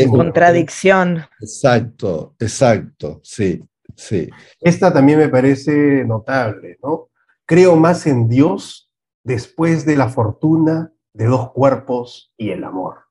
Contradicción. 0.09 1.25
Exacto, 1.39 2.35
exacto, 2.39 3.21
sí, 3.23 3.63
sí. 3.95 4.29
Esta 4.59 4.91
también 4.91 5.19
me 5.19 5.29
parece 5.29 6.03
notable, 6.03 6.77
¿no? 6.83 7.09
Creo 7.45 7.75
más 7.75 8.05
en 8.07 8.27
Dios 8.27 8.91
después 9.23 9.85
de 9.85 9.95
la 9.95 10.09
fortuna 10.09 10.91
de 11.13 11.25
dos 11.25 11.51
cuerpos 11.51 12.33
y 12.37 12.49
el 12.49 12.63
amor. 12.63 13.02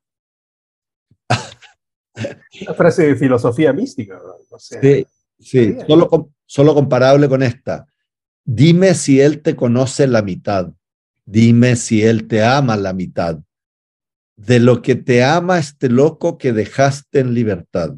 Una 2.67 2.75
frase 2.75 3.07
de 3.09 3.17
filosofía 3.17 3.73
mística, 3.73 4.15
¿no? 4.15 4.59
sí, 4.59 5.07
sí. 5.39 5.77
Solo, 5.87 6.31
solo 6.47 6.75
comparable 6.75 7.29
con 7.29 7.43
esta. 7.43 7.87
Dime 8.45 8.95
si 8.95 9.21
Él 9.21 9.43
te 9.43 9.57
conoce 9.57 10.07
la 10.07 10.23
mitad. 10.23 10.73
Dime 11.25 11.77
si 11.77 12.03
Él 12.03 12.27
te 12.27 12.45
ama 12.45 12.77
la 12.77 12.93
mitad. 12.93 13.39
De 14.37 14.59
lo 14.59 14.83
que 14.83 14.97
te 14.97 15.23
ama 15.23 15.59
este 15.59 15.89
loco 15.89 16.39
que 16.39 16.53
dejaste 16.53 17.21
en 17.21 17.35
libertad. 17.35 17.95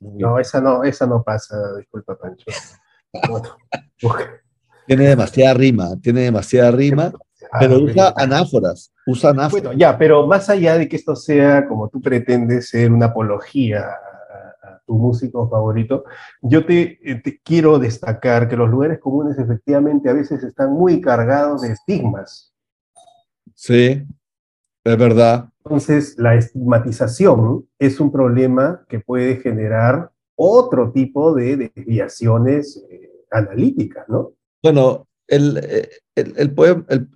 No, 0.00 0.38
esa 0.38 0.60
no, 0.60 0.84
esa 0.84 1.06
no 1.06 1.22
pasa, 1.22 1.56
disculpa, 1.78 2.18
Pancho. 2.18 2.44
tiene 4.86 5.08
demasiada 5.08 5.54
rima, 5.54 5.96
tiene 6.00 6.22
demasiada 6.22 6.70
rima, 6.70 7.12
pero 7.58 7.80
usa 7.80 8.12
anáforas, 8.16 8.92
usa 9.06 9.30
anáforas. 9.30 9.64
Bueno, 9.64 9.78
ya, 9.78 9.96
pero 9.96 10.26
más 10.26 10.48
allá 10.48 10.78
de 10.78 10.88
que 10.88 10.96
esto 10.96 11.16
sea, 11.16 11.66
como 11.66 11.88
tú 11.88 12.00
pretendes, 12.00 12.68
ser 12.68 12.92
una 12.92 13.06
apología 13.06 13.86
tu 14.86 14.94
músico 14.94 15.48
favorito, 15.48 16.04
yo 16.42 16.60
eh, 16.68 17.20
te, 17.22 17.40
quiero 17.42 17.78
destacar 17.78 18.48
que 18.48 18.56
los 18.56 18.70
lugares 18.70 18.98
comunes 18.98 19.38
efectivamente 19.38 20.08
a 20.08 20.12
veces 20.12 20.42
están 20.42 20.72
muy 20.72 21.00
cargados 21.00 21.62
de 21.62 21.72
estigmas. 21.72 22.52
Sí, 23.54 24.06
es 24.84 24.98
verdad. 24.98 25.48
Entonces, 25.64 26.16
la 26.18 26.34
estigmatización 26.34 27.66
es 27.78 28.00
un 28.00 28.12
problema 28.12 28.84
que 28.88 29.00
puede 29.00 29.36
generar 29.36 30.10
otro 30.36 30.92
tipo 30.92 31.34
de 31.34 31.70
desviaciones 31.74 32.84
eh, 32.90 33.10
analíticas, 33.30 34.06
¿no? 34.08 34.32
Bueno, 34.62 35.06
el, 35.26 35.88
el, 36.14 36.54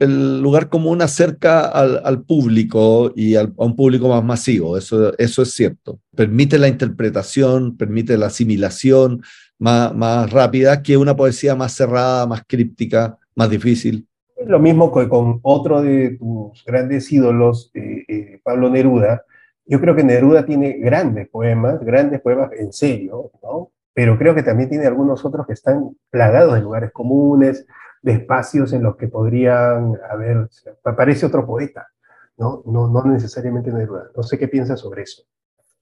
el, 0.00 0.40
lugar 0.40 0.68
común 0.68 1.02
acerca 1.02 1.66
al, 1.66 2.22
público 2.22 3.12
y 3.14 3.36
a 3.36 3.50
un 3.56 3.76
público 3.76 4.08
más 4.08 4.24
masivo, 4.24 4.76
eso, 4.76 5.16
eso 5.18 5.42
es 5.42 5.52
cierto. 5.52 6.00
Permite 6.16 6.58
la 6.58 6.68
interpretación, 6.68 7.76
permite 7.76 8.16
la 8.16 8.26
asimilación 8.26 9.22
más, 9.58 9.94
más 9.94 10.30
rápida 10.30 10.82
que 10.82 10.96
una 10.96 11.16
poesía 11.16 11.54
más 11.54 11.72
cerrada, 11.74 12.26
más 12.26 12.42
críptica, 12.46 13.18
más 13.34 13.50
difícil. 13.50 14.06
Lo 14.46 14.58
mismo 14.58 14.92
que 14.92 15.08
con 15.08 15.40
otro 15.42 15.82
de 15.82 16.16
tus 16.18 16.64
grandes 16.64 17.12
ídolos, 17.12 17.70
eh, 17.74 18.04
eh, 18.08 18.40
Pablo 18.42 18.70
Neruda. 18.70 19.24
Yo 19.66 19.80
creo 19.80 19.94
que 19.94 20.04
Neruda 20.04 20.46
tiene 20.46 20.78
grandes 20.78 21.28
poemas, 21.28 21.80
grandes 21.84 22.20
poemas 22.22 22.50
en 22.58 22.72
serio, 22.72 23.30
¿no? 23.42 23.70
pero 23.98 24.16
creo 24.16 24.32
que 24.32 24.44
también 24.44 24.70
tiene 24.70 24.86
algunos 24.86 25.24
otros 25.24 25.44
que 25.44 25.54
están 25.54 25.90
plagados 26.08 26.54
de 26.54 26.60
lugares 26.60 26.92
comunes, 26.92 27.66
de 28.02 28.12
espacios 28.12 28.72
en 28.72 28.82
los 28.82 28.96
que 28.96 29.08
podrían 29.08 29.94
haber, 30.10 30.48
aparece 30.84 31.26
otro 31.26 31.46
poeta, 31.46 31.88
¿no? 32.36 32.62
No, 32.66 32.88
no 32.88 33.04
necesariamente 33.04 33.72
Neruda. 33.72 34.10
No 34.16 34.22
sé 34.22 34.38
qué 34.38 34.48
piensas 34.48 34.80
sobre 34.80 35.02
eso. 35.02 35.22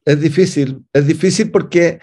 Es 0.05 0.21
difícil, 0.21 0.85
es 0.93 1.07
difícil 1.07 1.51
porque 1.51 2.01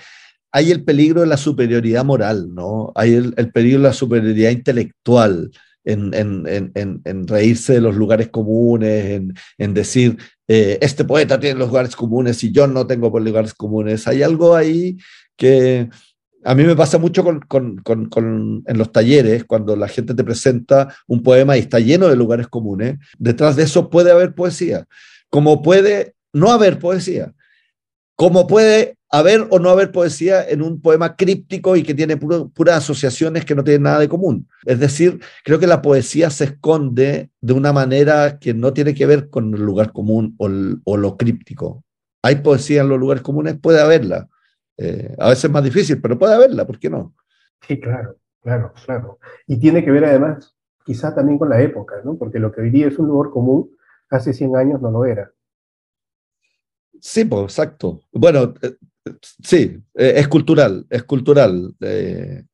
hay 0.51 0.71
el 0.71 0.83
peligro 0.83 1.21
de 1.21 1.27
la 1.27 1.37
superioridad 1.37 2.05
moral, 2.05 2.53
¿no? 2.53 2.91
Hay 2.95 3.13
el, 3.15 3.51
peligro 3.51 3.79
de 3.79 3.87
la 3.87 3.93
superioridad 3.93 4.51
intelectual. 4.51 5.51
En, 5.85 6.13
en, 6.13 6.47
en, 6.47 7.01
en, 7.03 7.27
reírse 7.27 7.73
de 7.73 7.81
los 7.81 7.93
lugares 7.97 8.29
comunes, 8.29 9.21
en, 9.57 9.73
decir, 9.73 10.17
eh, 10.47 10.77
este 10.79 11.03
poeta 11.03 11.37
tiene 11.37 11.59
los 11.59 11.67
lugares 11.67 11.93
comunes 11.93 12.41
y 12.45 12.53
yo 12.53 12.67
no 12.67 12.87
tengo 12.87 13.19
lugares 13.19 13.53
comunes. 13.53 14.07
Hay 14.07 14.23
algo 14.23 14.55
ahí 14.55 14.95
que, 15.35 15.89
a 16.43 16.55
mí 16.55 16.63
me 16.63 16.75
pasa 16.75 16.97
mucho 16.97 17.23
con, 17.23 18.63
en 18.65 18.77
los 18.77 18.91
talleres, 18.91 19.45
cuando 19.45 19.75
la 19.75 19.87
gente 19.87 20.13
te 20.13 20.23
presenta 20.23 20.93
un 21.07 21.23
poema 21.23 21.57
y 21.57 21.61
está 21.61 21.79
lleno 21.79 22.07
de 22.07 22.15
lugares 22.15 22.47
comunes, 22.47 22.97
detrás 23.17 23.55
de 23.55 23.63
eso 23.63 23.89
puede 23.89 24.11
haber 24.11 24.35
poesía, 24.35 24.85
como 25.29 25.61
puede 25.61 26.15
no 26.33 26.51
haber 26.51 26.79
poesía, 26.79 27.33
como 28.15 28.47
puede 28.47 28.97
haber 29.09 29.47
o 29.51 29.59
no 29.59 29.69
haber 29.69 29.91
poesía 29.91 30.47
en 30.47 30.61
un 30.61 30.81
poema 30.81 31.15
críptico 31.15 31.75
y 31.75 31.83
que 31.83 31.93
tiene 31.93 32.17
puras 32.17 32.77
asociaciones 32.77 33.45
que 33.45 33.53
no 33.53 33.63
tienen 33.63 33.83
nada 33.83 33.99
de 33.99 34.09
común. 34.09 34.47
Es 34.65 34.79
decir, 34.79 35.19
creo 35.43 35.59
que 35.59 35.67
la 35.67 35.83
poesía 35.83 36.31
se 36.31 36.45
esconde 36.45 37.29
de 37.39 37.53
una 37.53 37.71
manera 37.71 38.39
que 38.39 38.55
no 38.55 38.73
tiene 38.73 38.95
que 38.95 39.05
ver 39.05 39.29
con 39.29 39.53
el 39.53 39.61
lugar 39.61 39.91
común 39.91 40.33
o, 40.39 40.49
o 40.83 40.97
lo 40.97 41.15
críptico. 41.15 41.83
Hay 42.23 42.37
poesía 42.37 42.81
en 42.81 42.89
los 42.89 42.99
lugares 42.99 43.21
comunes, 43.21 43.55
puede 43.61 43.81
haberla 43.81 44.29
eh, 44.77 45.15
a 45.19 45.29
veces 45.29 45.45
es 45.45 45.51
más 45.51 45.63
difícil, 45.63 46.01
pero 46.01 46.17
puede 46.17 46.33
haberla, 46.33 46.65
¿por 46.65 46.79
qué 46.79 46.89
no? 46.89 47.13
Sí, 47.67 47.79
claro, 47.79 48.17
claro, 48.41 48.73
claro. 48.85 49.19
Y 49.47 49.57
tiene 49.57 49.83
que 49.83 49.91
ver 49.91 50.05
además, 50.05 50.55
quizá 50.85 51.13
también 51.13 51.37
con 51.37 51.49
la 51.49 51.61
época, 51.61 51.95
¿no? 52.03 52.17
Porque 52.17 52.39
lo 52.39 52.51
que 52.51 52.61
hoy 52.61 52.69
día 52.69 52.87
es 52.87 52.97
un 52.99 53.07
lugar 53.07 53.31
común, 53.31 53.75
hace 54.09 54.33
100 54.33 54.55
años 54.55 54.81
no 54.81 54.91
lo 54.91 55.05
era. 55.05 55.31
Sí, 56.99 57.25
pues, 57.25 57.43
exacto. 57.43 58.01
Bueno, 58.11 58.53
eh, 58.61 58.75
sí, 59.43 59.81
eh, 59.95 60.13
es 60.15 60.27
cultural, 60.27 60.85
es 60.89 61.03
cultural. 61.03 61.75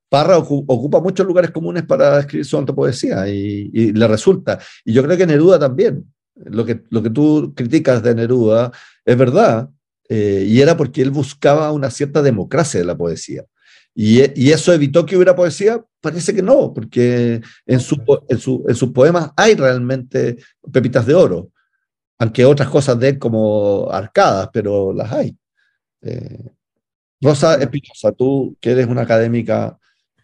Parra 0.10 0.40
ocupa 0.40 1.00
muchos 1.00 1.26
lugares 1.26 1.52
comunes 1.52 1.84
para 1.84 2.20
escribir 2.20 2.46
su 2.46 2.58
alta 2.58 2.74
poesía 2.74 3.28
y, 3.30 3.70
y, 3.72 3.94
le 3.94 4.08
resulta. 4.08 4.60
Y 4.84 4.92
yo 4.92 5.04
creo 5.04 5.16
que 5.16 5.28
Neruda 5.28 5.60
también. 5.60 6.12
Lo 6.46 6.66
que, 6.66 6.84
lo 6.90 7.04
que 7.04 7.10
tú 7.10 7.54
criticas 7.54 8.02
de 8.02 8.16
Neruda 8.16 8.72
es 9.04 9.18
verdad, 9.18 9.70
eh, 10.10 10.44
y 10.48 10.60
era 10.60 10.76
porque 10.76 11.02
él 11.02 11.12
buscaba 11.12 11.72
una 11.72 11.92
cierta 11.92 12.22
democracia 12.22 12.80
de 12.80 12.86
la 12.86 12.98
poesía. 12.98 13.46
Y, 13.94 14.22
y, 14.42 14.52
eso 14.52 14.74
evitó 14.74 15.06
que 15.06 15.16
hubiera 15.16 15.36
poesía? 15.36 15.84
Parece 16.02 16.34
que 16.34 16.42
no, 16.42 16.74
porque 16.74 17.42
en, 17.66 17.80
su, 17.80 17.98
en, 18.28 18.40
su, 18.40 18.66
en, 18.68 18.76
sus 18.76 18.92
poemas 18.92 19.32
hay 19.36 19.56
realmente 19.56 20.38
pepitas 20.72 21.06
de 21.06 21.14
oro, 21.14 21.50
aunque 22.18 22.46
otras 22.46 22.70
cosas 22.70 23.00
de 23.00 23.10
él 23.10 23.20
como 23.20 23.90
arcadas, 23.92 24.50
pero 24.54 24.94
las 24.94 25.12
hay. 25.12 25.38
Eh, 26.02 26.52
Rosa 27.22 27.56
Espinosa, 27.56 28.12
tú 28.12 28.58
que 28.62 28.72
eres 28.72 28.88
una 28.88 29.02
académica 29.02 29.78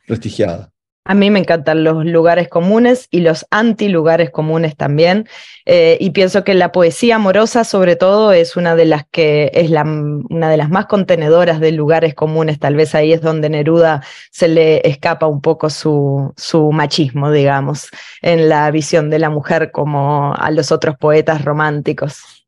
prestigiada. 0.07 0.71
A 1.07 1.13
mí 1.13 1.29
me 1.29 1.37
encantan 1.37 1.83
los 1.83 2.03
lugares 2.03 2.49
comunes 2.49 3.07
y 3.11 3.19
los 3.19 3.45
anti-lugares 3.51 4.31
comunes 4.31 4.75
también. 4.75 5.29
Eh, 5.67 5.97
y 6.01 6.09
pienso 6.09 6.43
que 6.43 6.55
la 6.55 6.71
poesía 6.71 7.17
amorosa, 7.17 7.63
sobre 7.63 7.95
todo, 7.95 8.33
es 8.33 8.57
una 8.57 8.75
de 8.75 8.85
las 8.85 9.05
que 9.11 9.51
es 9.53 9.69
una 9.69 10.49
de 10.49 10.57
las 10.57 10.71
más 10.71 10.87
contenedoras 10.87 11.59
de 11.59 11.71
lugares 11.73 12.15
comunes. 12.15 12.57
Tal 12.57 12.75
vez 12.75 12.95
ahí 12.95 13.13
es 13.13 13.21
donde 13.21 13.51
Neruda 13.51 14.01
se 14.31 14.47
le 14.47 14.87
escapa 14.87 15.27
un 15.27 15.41
poco 15.41 15.69
su, 15.69 16.33
su 16.37 16.71
machismo, 16.71 17.31
digamos, 17.31 17.89
en 18.23 18.49
la 18.49 18.71
visión 18.71 19.11
de 19.11 19.19
la 19.19 19.29
mujer 19.29 19.69
como 19.71 20.33
a 20.33 20.49
los 20.49 20.71
otros 20.71 20.97
poetas 20.97 21.45
románticos. 21.45 22.47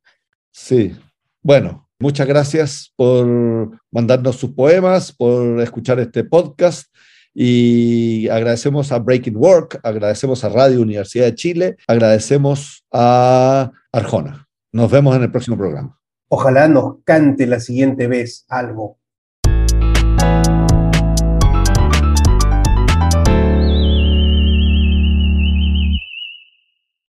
Sí, 0.51 0.95
bueno, 1.43 1.87
muchas 1.99 2.25
gracias 2.25 2.91
por 2.95 3.27
mandarnos 3.91 4.35
sus 4.35 4.49
poemas, 4.49 5.11
por 5.11 5.61
escuchar 5.61 5.99
este 5.99 6.23
podcast. 6.23 6.87
Y 7.39 8.27
agradecemos 8.29 8.91
a 8.91 8.97
Breaking 8.97 9.37
Work, 9.37 9.79
agradecemos 9.83 10.43
a 10.43 10.49
Radio 10.49 10.81
Universidad 10.81 11.25
de 11.25 11.35
Chile, 11.35 11.77
agradecemos 11.85 12.83
a 12.91 13.71
Arjona. 13.91 14.47
Nos 14.71 14.89
vemos 14.89 15.15
en 15.15 15.21
el 15.21 15.31
próximo 15.31 15.55
programa. 15.55 15.99
Ojalá 16.29 16.67
nos 16.67 16.95
cante 17.03 17.45
la 17.45 17.59
siguiente 17.59 18.07
vez 18.07 18.43
algo 18.49 18.97